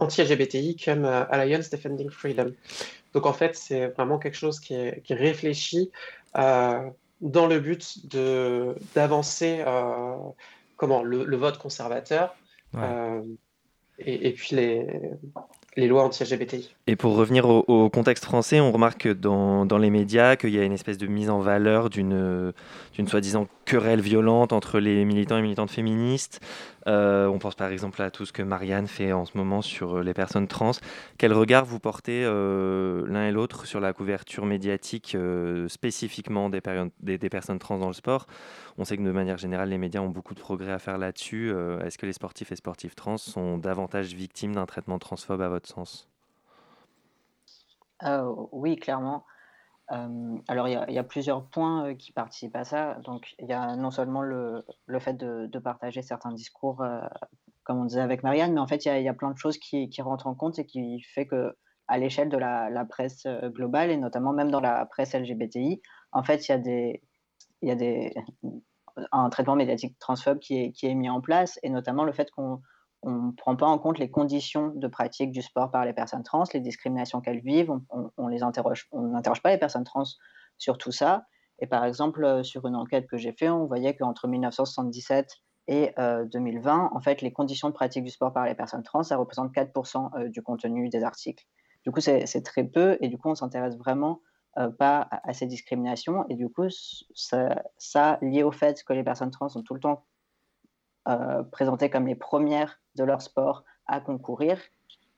[0.00, 2.52] anti-LGBTI comme euh, Alliance Defending Freedom.
[3.14, 5.90] Donc en fait, c'est vraiment quelque chose qui est, qui est réfléchi
[6.36, 6.80] euh,
[7.20, 8.06] dans le but
[8.94, 10.14] d'avancer euh,
[10.76, 12.34] comment le, le vote conservateur
[12.74, 12.82] Ouais.
[14.00, 14.86] et, et puis les,
[15.76, 16.74] les lois anti-LGBTI.
[16.88, 20.50] Et pour revenir au, au contexte français, on remarque que dans, dans les médias qu'il
[20.50, 22.52] y a une espèce de mise en valeur d'une
[23.06, 26.40] soi-disant querelle violente entre les militants et militantes féministes.
[26.86, 29.96] Euh, on pense par exemple à tout ce que Marianne fait en ce moment sur
[29.98, 30.70] euh, les personnes trans.
[31.18, 35.16] Quel regard vous portez euh, l'un et l'autre sur la couverture médiatique
[35.68, 36.62] spécifiquement des,
[37.00, 38.26] des, personnes trans dans le sport?
[38.78, 41.52] On sait que de manière générale, les médias ont beaucoup de progrès à faire là-dessus.
[41.82, 45.68] Est-ce que les sportifs et sportives trans sont davantage victimes d'un traitement transphobe à votre
[45.68, 46.08] sens?
[48.52, 49.24] Oui, clairement.
[49.92, 52.94] Euh, alors, il y a, plusieurs points euh, qui participent à ça.
[53.04, 57.00] Donc, il y a non seulement le, le fait de, partager certains discours, euh,
[57.64, 59.90] comme on disait avec Marianne, mais en fait, il y a, plein de choses qui,
[60.00, 61.56] rentrent en compte et qui fait que,
[61.88, 65.80] à l'échelle de la, presse globale et notamment même dans la presse LGBTI,
[66.12, 67.02] en fait, il y a des,
[67.62, 68.12] y a des,
[69.12, 72.30] un traitement médiatique transphobe qui est, qui est mis en place et notamment le fait
[72.30, 72.60] qu'on
[73.06, 76.24] on ne prend pas en compte les conditions de pratique du sport par les personnes
[76.24, 80.02] trans, les discriminations qu'elles vivent, on, on, on on n'interroge pas les personnes trans
[80.58, 81.24] sur tout ça.
[81.60, 85.30] Et par exemple, euh, sur une enquête que j'ai faite, on voyait qu'entre 1977
[85.68, 89.02] et euh, 2020, en fait, les conditions de pratique du sport par les personnes trans,
[89.02, 91.44] ça représente 4% euh, du contenu des articles.
[91.84, 94.20] Du coup, c'est très peu, et du coup, on s'intéresse vraiment
[94.58, 96.24] euh, pas à, à ces discriminations.
[96.28, 96.66] Et du coup,
[97.14, 100.04] ça, ça, lié au fait que les personnes trans sont tout le temps
[101.06, 104.58] euh, présentées comme les premières de leur sport à concourir,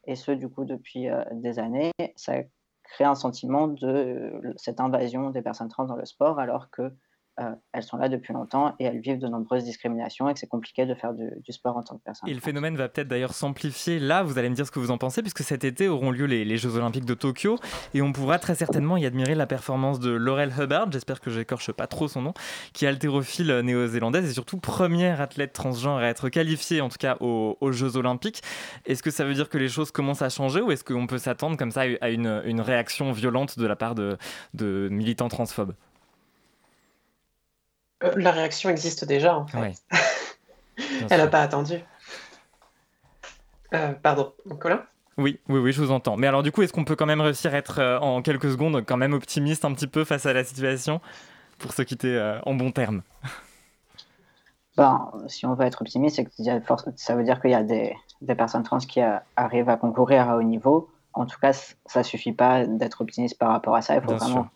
[0.05, 2.35] et ce, du coup, depuis euh, des années, ça
[2.83, 6.93] crée un sentiment de cette invasion des personnes trans dans le sport, alors que
[7.41, 10.49] euh, elles sont là depuis longtemps et elles vivent de nombreuses discriminations et que c'est
[10.49, 12.29] compliqué de faire du, sport en tant que personne.
[12.29, 14.91] Et le phénomène va peut-être d'ailleurs s'amplifier là, vous allez me dire ce que vous
[14.91, 17.57] en pensez, puisque cet été auront lieu les, Jeux Olympiques de Tokyo
[17.95, 21.71] et on pourra très certainement y admirer la performance de Laurel Hubbard, j'espère que j'écorche
[21.71, 22.35] pas trop son nom,
[22.73, 27.17] qui est haltérophile néo-zélandaise et surtout première athlète transgenre à être qualifiée en tout cas
[27.21, 28.43] aux, Jeux Olympiques.
[28.87, 31.19] Est-ce que ça veut dire que les choses commencent à changer ou est-ce qu'on peut
[31.19, 34.19] s'attendre comme ça à une, réaction violente de la part de
[34.91, 35.75] militants transphobes?
[38.05, 39.59] Euh, la réaction existe déjà, en fait.
[39.59, 39.73] Ouais.
[41.11, 41.75] Elle n'a pas attendu.
[43.75, 44.83] Euh, pardon, Colin?
[45.17, 46.17] Oui, oui, oui, je vous entends.
[46.17, 48.51] Mais alors du coup, est-ce qu'on peut quand même réussir à être euh, en quelques
[48.51, 51.01] secondes quand même optimiste un petit peu face à la situation?
[51.59, 53.03] Pour se quitter euh, en bon terme
[54.77, 57.41] Ben, si on veut être optimiste, c'est que il y a force- ça veut dire
[57.41, 60.89] qu'il y a des, des personnes trans qui a- arrivent à concourir à haut niveau.
[61.15, 61.53] En tout cas,
[61.87, 63.97] ça suffit pas d'être optimiste par rapport à ça.
[63.97, 64.43] Il faut Bien vraiment.
[64.43, 64.49] sûr.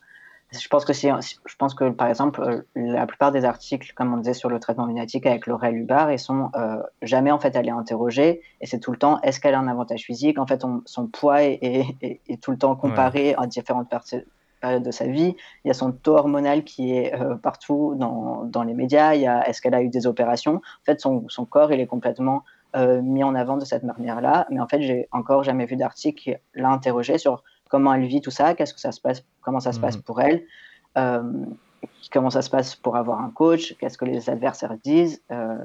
[0.53, 3.91] Je pense que si, si- je pense que par exemple, euh, la plupart des articles,
[3.95, 7.39] comme on disait sur le traitement médiatique avec Laurel Hubbard, ils sont euh, jamais en
[7.39, 10.37] fait elle est interrogée et c'est tout le temps est-ce qu'elle a un avantage physique?
[10.37, 13.89] En fait, on- son poids est, est- est- est tout le temps comparé à différentes
[13.89, 15.35] périodes de sa vie.
[15.63, 19.15] Il y a son taux hormonal qui est euh, partout dans, dans les médias.
[19.15, 20.55] Il y a est-ce qu'elle a eu des opérations?
[20.57, 22.43] En fait, son, son corps il est complètement
[22.75, 24.47] euh, mis en avant de cette manière-là.
[24.51, 27.43] Mais en fait, j'ai encore jamais vu d'article qui l'a interrogé sur
[27.73, 30.21] comment elle vit tout ça, qu'est-ce que ça se passe, comment ça se passe pour
[30.21, 30.43] elle,
[30.95, 31.23] euh,
[32.11, 35.21] comment ça se passe pour avoir un coach, qu'est-ce que les adversaires disent.
[35.31, 35.55] Euh,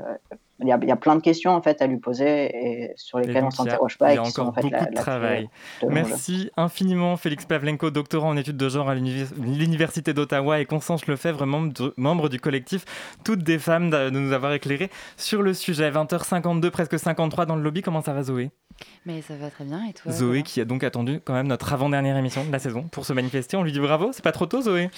[0.61, 2.93] Il y, a, il y a plein de questions en fait à lui poser et
[2.97, 4.75] sur Et lesquelles on a- s'interroge pas il y a sont encore en fait beaucoup
[4.75, 5.49] la, de la travail.
[5.83, 5.87] de.
[5.87, 11.07] Merci infiniment Félix Pavlenko, doctorant en études de genre à l'univers- l'Université d'Ottawa et Constance
[11.07, 12.85] Lefebvre, membre, de- membre du collectif
[13.25, 15.93] Toutes des femmes, de de nous avoir éclairé sur le sujet.
[15.93, 17.81] 20h52, presque 53 dans le lobby.
[17.83, 18.51] Comment ça va Zoé?
[19.07, 21.73] Mais ça va très bien et toi Zoé qui a donc attendu quand même notre
[21.73, 23.57] avant-dernière émission de la saison pour se manifester.
[23.57, 24.91] On lui dit bravo, c'est pas trop tôt Zoé?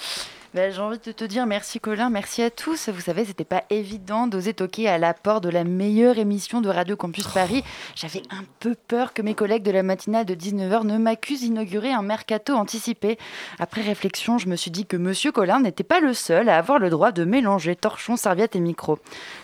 [0.53, 2.89] Ben, J'ai envie de te dire merci Colin, merci à tous.
[2.89, 6.67] Vous savez, c'était pas évident d'oser toquer à la porte de la meilleure émission de
[6.67, 7.63] Radio Campus Paris.
[7.95, 11.93] J'avais un peu peur que mes collègues de la matinale de 19h ne m'accusent d'inaugurer
[11.93, 13.17] un mercato anticipé.
[13.59, 16.79] Après réflexion, je me suis dit que Monsieur Colin n'était pas le seul à avoir
[16.79, 18.99] le droit de mélanger torchon, serviette et micro.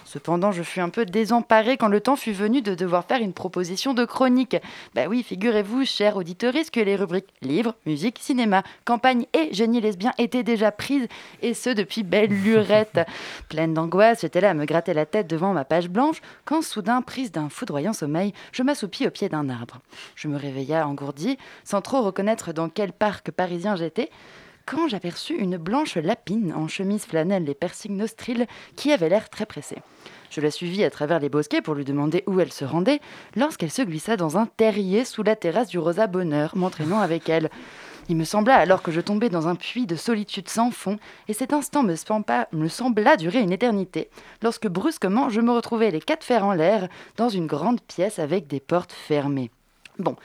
[0.08, 3.34] Cependant, je fus un peu désemparée quand le temps fut venu de devoir faire une
[3.34, 4.55] proposition de chronique.
[4.95, 10.14] Bah oui, figurez-vous, chers auditeurs, que les rubriques livres, musique, cinéma, campagne et génie lesbien
[10.18, 11.10] étaient déjà prises,
[11.41, 13.01] et ce depuis belle lurette.
[13.49, 17.01] Pleine d'angoisse, j'étais là à me gratter la tête devant ma page blanche, quand soudain,
[17.01, 19.82] prise d'un foudroyant sommeil, je m'assoupis au pied d'un arbre.
[20.16, 24.10] Je me réveilla engourdi, sans trop reconnaître dans quel parc parisien j'étais,
[24.68, 28.45] quand j'aperçus une blanche lapine en chemise flanelle et piercing nostril
[28.76, 29.78] qui avait l'air très pressée.
[30.30, 32.99] Je la suivis à travers les bosquets pour lui demander où elle se rendait,
[33.36, 37.49] lorsqu'elle se glissa dans un terrier sous la terrasse du Rosa Bonheur, m'entraînant avec elle.
[38.09, 40.97] Il me sembla alors que je tombais dans un puits de solitude sans fond,
[41.30, 44.09] et cet instant me, sembla, durer une éternité,
[44.41, 48.47] lorsque brusquement je me retrouvais les quatre fers en l'air dans une grande pièce avec
[48.47, 49.49] des portes fermées.
[49.99, 50.15] Bon,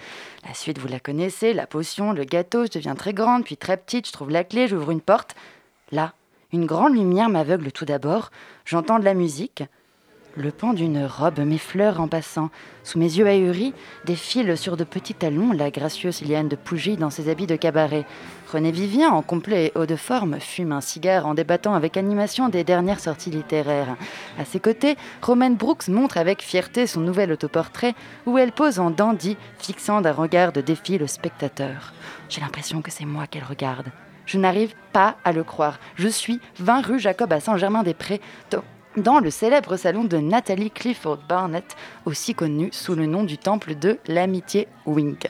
[0.46, 3.76] la suite vous la connaissez, la potion, le gâteau, je deviens très grande, puis très
[3.76, 5.34] petite, je trouve la clé, j'ouvre une porte.
[5.90, 6.12] Là,
[6.52, 8.30] une grande lumière m'aveugle tout d'abord,
[8.66, 9.64] j'entends de la musique,
[10.36, 12.50] le pan d'une robe m'effleure en passant.
[12.84, 13.74] Sous mes yeux ahuris,
[14.06, 18.06] défile sur de petits talons la gracieuse Liane de Pougy dans ses habits de cabaret.
[18.52, 22.50] René Vivien, en complet et haut de forme, fume un cigare en débattant avec animation
[22.50, 23.96] des dernières sorties littéraires.
[24.38, 27.94] À ses côtés, Romaine Brooks montre avec fierté son nouvel autoportrait
[28.26, 31.94] où elle pose en dandy, fixant d'un regard de défi le spectateur.
[32.28, 33.86] J'ai l'impression que c'est moi qu'elle regarde.
[34.26, 35.78] Je n'arrive pas à le croire.
[35.94, 38.20] Je suis 20 rue Jacob à Saint-Germain-des-Prés,
[38.96, 43.74] dans le célèbre salon de Nathalie Clifford Barnett, aussi connue sous le nom du temple
[43.74, 45.28] de l'amitié Wink.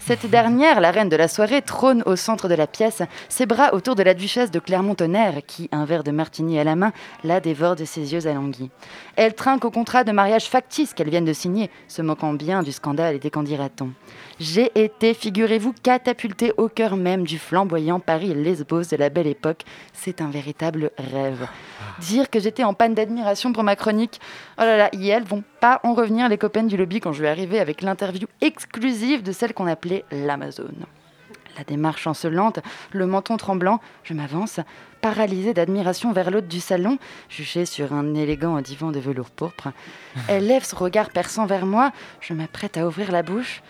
[0.00, 3.74] Cette dernière, la reine de la soirée, trône au centre de la pièce, ses bras
[3.74, 6.92] autour de la duchesse de Clermont-Tonnerre, qui, un verre de martini à la main,
[7.22, 8.70] la dévore de ses yeux alanguis.
[9.16, 12.72] Elle trinque au contrat de mariage factice qu'elle vient de signer, se moquant bien du
[12.72, 13.90] scandale et des candidatons.
[14.40, 19.62] J'ai été, figurez-vous, catapultée au cœur même du flamboyant Paris Lesbos de la belle époque.
[19.92, 21.46] C'est un véritable rêve.
[22.00, 24.20] Dire que j'étais en panne d'admiration pour ma chronique.
[24.58, 27.22] Oh là là, et elles vont pas en revenir, les copaines du lobby, quand je
[27.22, 30.86] vais arriver avec l'interview exclusive de celle qu'on appelait l'Amazone.
[31.56, 32.58] La démarche chancelante,
[32.92, 34.58] le menton tremblant, je m'avance,
[35.00, 36.98] paralysée d'admiration vers l'autre du salon,
[37.28, 39.68] juchée sur un élégant divan de velours pourpre.
[40.28, 43.62] Elle lève son regard perçant vers moi, je m'apprête à ouvrir la bouche.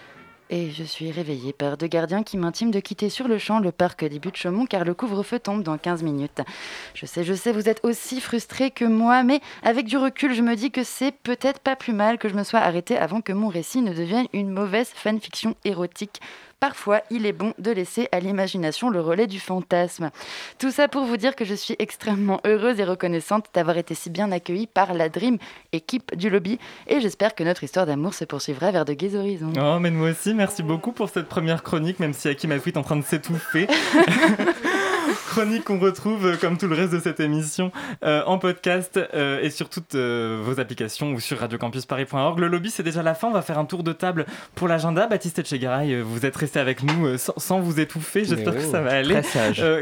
[0.50, 3.72] Et je suis réveillée par deux gardiens qui m'intiment de quitter sur le champ le
[3.72, 6.42] parc des buttes Chaumont car le couvre-feu tombe dans 15 minutes.
[6.94, 10.42] Je sais, je sais, vous êtes aussi frustrés que moi, mais avec du recul, je
[10.42, 13.32] me dis que c'est peut-être pas plus mal que je me sois arrêtée avant que
[13.32, 16.20] mon récit ne devienne une mauvaise fanfiction érotique.
[16.60, 20.10] Parfois, il est bon de laisser à l'imagination le relais du fantasme.
[20.58, 24.10] Tout ça pour vous dire que je suis extrêmement heureuse et reconnaissante d'avoir été si
[24.10, 25.38] bien accueillie par la Dream
[25.72, 29.52] équipe du lobby et j'espère que notre histoire d'amour se poursuivra vers de gais horizons.
[29.60, 32.78] Oh, mais moi aussi, merci beaucoup pour cette première chronique, même si Hakim Afrit est
[32.78, 33.66] en train de s'étouffer.
[35.34, 37.72] chronique qu'on retrouve, euh, comme tout le reste de cette émission,
[38.04, 42.38] euh, en podcast euh, et sur toutes euh, vos applications ou sur radiocampusparis.org.
[42.38, 43.26] Le lobby, c'est déjà la fin.
[43.26, 45.08] On va faire un tour de table pour l'agenda.
[45.08, 48.24] Baptiste Etchegaray, vous êtes resté avec nous sans, sans vous étouffer.
[48.24, 49.20] J'espère que ça va aller.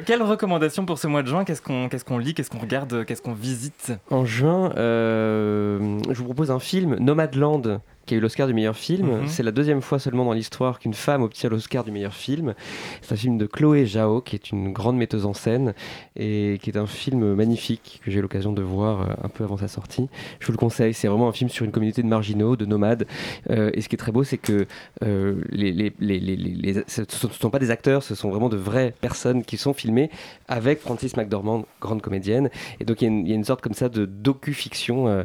[0.07, 1.45] quelles recommandations pour ce mois de juin?
[1.45, 2.33] Qu'est-ce qu'on qu'est-ce qu'on lit?
[2.33, 3.05] Qu'est-ce qu'on regarde?
[3.05, 3.93] Qu'est-ce qu'on visite?
[4.11, 7.81] En juin, je vous propose un film, Nomadland,
[8.13, 9.07] qui a eu l'Oscar du meilleur film.
[9.23, 9.27] Mhm.
[9.27, 12.53] C'est la deuxième fois seulement dans l'histoire qu'une femme obtient l'Oscar du meilleur film.
[13.01, 15.73] C'est un film de Chloé Zhao, qui est une grande metteuse en scène
[16.15, 19.45] et qui est un film magnifique que j'ai eu l'occasion de voir euh, un peu
[19.45, 20.11] avant sa sortie.
[20.41, 23.07] Je vous le conseille, c'est vraiment un film sur une communauté de marginaux, de nomades.
[23.51, 24.67] Euh, et ce qui est très beau, c'est que
[25.03, 28.29] euh, les, les, les, les, les- les- ce ne sont pas des acteurs, ce sont
[28.29, 30.11] vraiment de vraies personnes qui sont filmées
[30.49, 32.51] avec Francis McDormand, grande comédienne.
[32.79, 35.09] Et donc il y, a une- il y a une sorte comme ça de docu-fiction.
[35.09, 35.25] euh,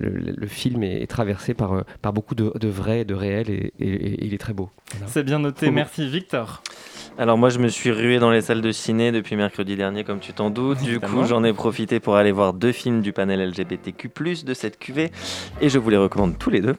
[0.00, 3.88] le, film est, est traversé par, par beaucoup de, de vrai, de réel, et, et-
[3.88, 4.68] et il est très beau.
[4.92, 5.06] Voilà.
[5.08, 5.70] C'est bien noté.
[5.70, 6.62] Merci, Victor.
[7.16, 10.18] Alors moi je me suis rué dans les salles de ciné depuis mercredi dernier comme
[10.18, 10.82] tu t'en doutes.
[10.82, 14.10] Du coup j'en ai profité pour aller voir deux films du panel LGBTQ+
[14.44, 15.12] de cette cuvée
[15.60, 16.74] et je vous les recommande tous les deux.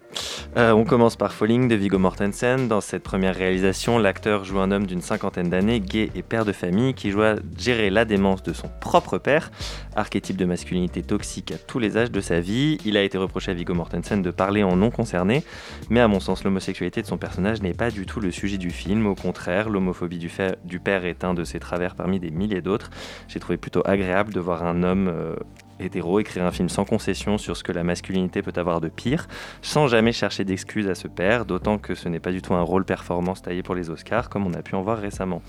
[0.57, 2.67] Euh, on commence par Falling de Viggo Mortensen.
[2.67, 6.51] Dans cette première réalisation, l'acteur joue un homme d'une cinquantaine d'années, gay et père de
[6.51, 9.51] famille, qui doit gérer la démence de son propre père,
[9.95, 12.77] archétype de masculinité toxique à tous les âges de sa vie.
[12.83, 15.43] Il a été reproché à Viggo Mortensen de parler en non concerné,
[15.89, 18.69] mais à mon sens l'homosexualité de son personnage n'est pas du tout le sujet du
[18.69, 19.07] film.
[19.07, 20.24] Au contraire, l'homophobie du,
[20.63, 22.89] du père est un de ses travers parmi des milliers d'autres.
[23.27, 25.35] J'ai trouvé plutôt agréable de voir un homme euh,
[25.79, 29.27] hétéro écrire un film sans concession sur ce que la masculinité peut avoir de pire,
[29.61, 32.61] sans jamais chercher d'excuses à ce père, d'autant que ce n'est pas du tout un
[32.61, 35.41] rôle performance taillé pour les Oscars, comme on a pu en voir récemment.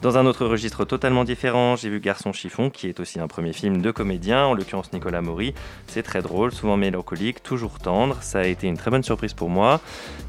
[0.00, 3.52] Dans un autre registre totalement différent, j'ai vu Garçon chiffon, qui est aussi un premier
[3.52, 5.54] film de comédien, en l'occurrence Nicolas Maury.
[5.88, 8.16] C'est très drôle, souvent mélancolique, toujours tendre.
[8.20, 9.80] Ça a été une très bonne surprise pour moi.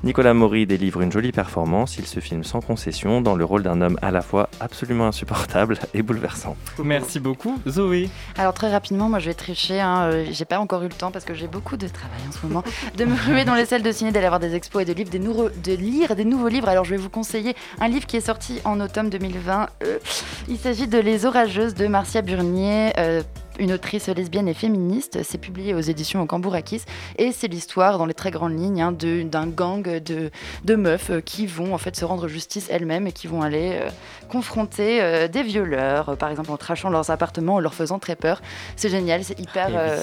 [0.04, 1.98] Nicolas Maury délivre une jolie performance.
[2.00, 5.78] Il se filme sans concession dans le rôle d'un homme à la fois absolument insupportable
[5.94, 6.58] et bouleversant.
[6.84, 8.10] Merci beaucoup, Zoé.
[8.40, 9.80] Alors très rapidement, moi je vais tricher.
[9.80, 12.32] hein, euh, J'ai pas encore eu le temps parce que j'ai beaucoup de travail en
[12.32, 12.64] ce moment
[12.98, 15.12] de me ruer dans les salles de ciné, d'aller voir des expos et de, livres,
[15.12, 16.70] des nouveaux- de lire des nouveaux livres.
[16.70, 19.59] Alors je vais vous conseiller un livre qui est sorti en automne 2020.
[19.84, 20.00] Euh,
[20.48, 22.94] il s'agit de Les Orageuses de Marcia Burnier.
[22.98, 23.22] euh,
[23.60, 26.82] une autrice lesbienne et féministe, c'est publié aux éditions Cambourakis
[27.18, 30.32] et c'est l'histoire dans les très grandes lignes hein, d'un gang de,
[30.64, 33.72] de meufs euh, qui vont en fait se rendre justice elles-mêmes et qui vont aller
[33.74, 33.90] euh,
[34.30, 38.42] confronter euh, des violeurs, par exemple en trachant leurs appartements, en leur faisant très peur.
[38.78, 39.68] C'est génial, c'est hyper.
[39.74, 40.02] Euh,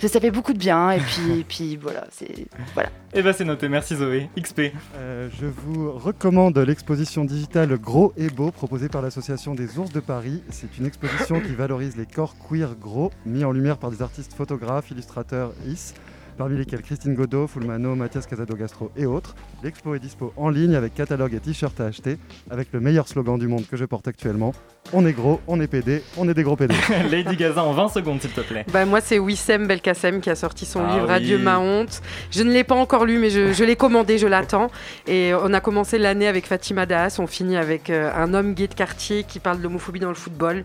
[0.00, 0.90] Ça, ça fait beaucoup de bien.
[0.90, 2.90] Et puis, et puis voilà, c'est voilà.
[3.12, 4.28] Et bah c'est noté, merci Zoé.
[4.38, 4.72] XP.
[4.96, 10.00] Euh, je vous recommande l'exposition digitale Gros et Beau proposée par l'association des ours de
[10.00, 10.42] Paris.
[10.50, 14.34] C'est une exposition qui valorise les corps queer gros mis en lumière par des artistes
[14.34, 15.94] photographes, illustrateurs, is
[16.36, 19.34] parmi lesquels Christine Godot, Fulmano, Mathias Casado Gastro et autres.
[19.62, 22.18] L'expo est dispo en ligne avec catalogue et t-shirt à acheter,
[22.50, 24.52] avec le meilleur slogan du monde que je porte actuellement.
[24.92, 26.74] On est gros, on est PD, on est des gros PD.
[27.10, 28.66] Lady Gaza en 20 secondes s'il te plaît.
[28.72, 31.14] Bah, moi, c'est Wissem Belkacem qui a sorti son Ah livre oui.
[31.14, 32.02] Adieu ma honte.
[32.30, 34.68] Je ne l'ai pas encore lu, mais je, je l'ai commandé, je l'attends.
[35.06, 38.68] Et on a commencé l'année avec Fatima Das, on finit avec euh, un homme gay
[38.68, 40.62] de quartier qui parle de l'homophobie dans le football.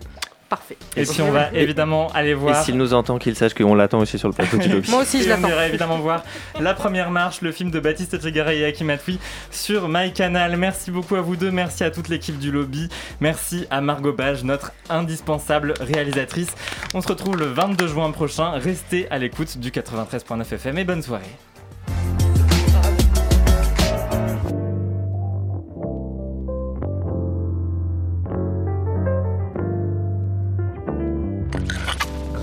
[0.50, 0.76] Parfait.
[0.96, 2.60] Et puis on va évidemment aller voir.
[2.60, 4.90] Et s'il nous entend, qu'il sache qu'on l'attend aussi sur le plateau du lobby.
[4.90, 5.48] Moi aussi, je Et on l'attends.
[5.48, 6.24] ira évidemment voir
[6.58, 9.20] La Première Marche, le film de Baptiste Trigara et Hakim Atoui
[9.52, 10.56] sur MyCanal.
[10.56, 12.88] Merci beaucoup à vous deux, merci à toute l'équipe du lobby,
[13.20, 16.50] merci à Margot Bage, notre indispensable réalisatrice.
[16.94, 18.50] On se retrouve le 22 juin prochain.
[18.50, 21.22] Restez à l'écoute du 93.9 FM et bonne soirée.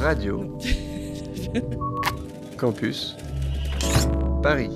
[0.08, 0.40] Radio
[2.58, 3.14] Campus
[4.42, 4.72] Paris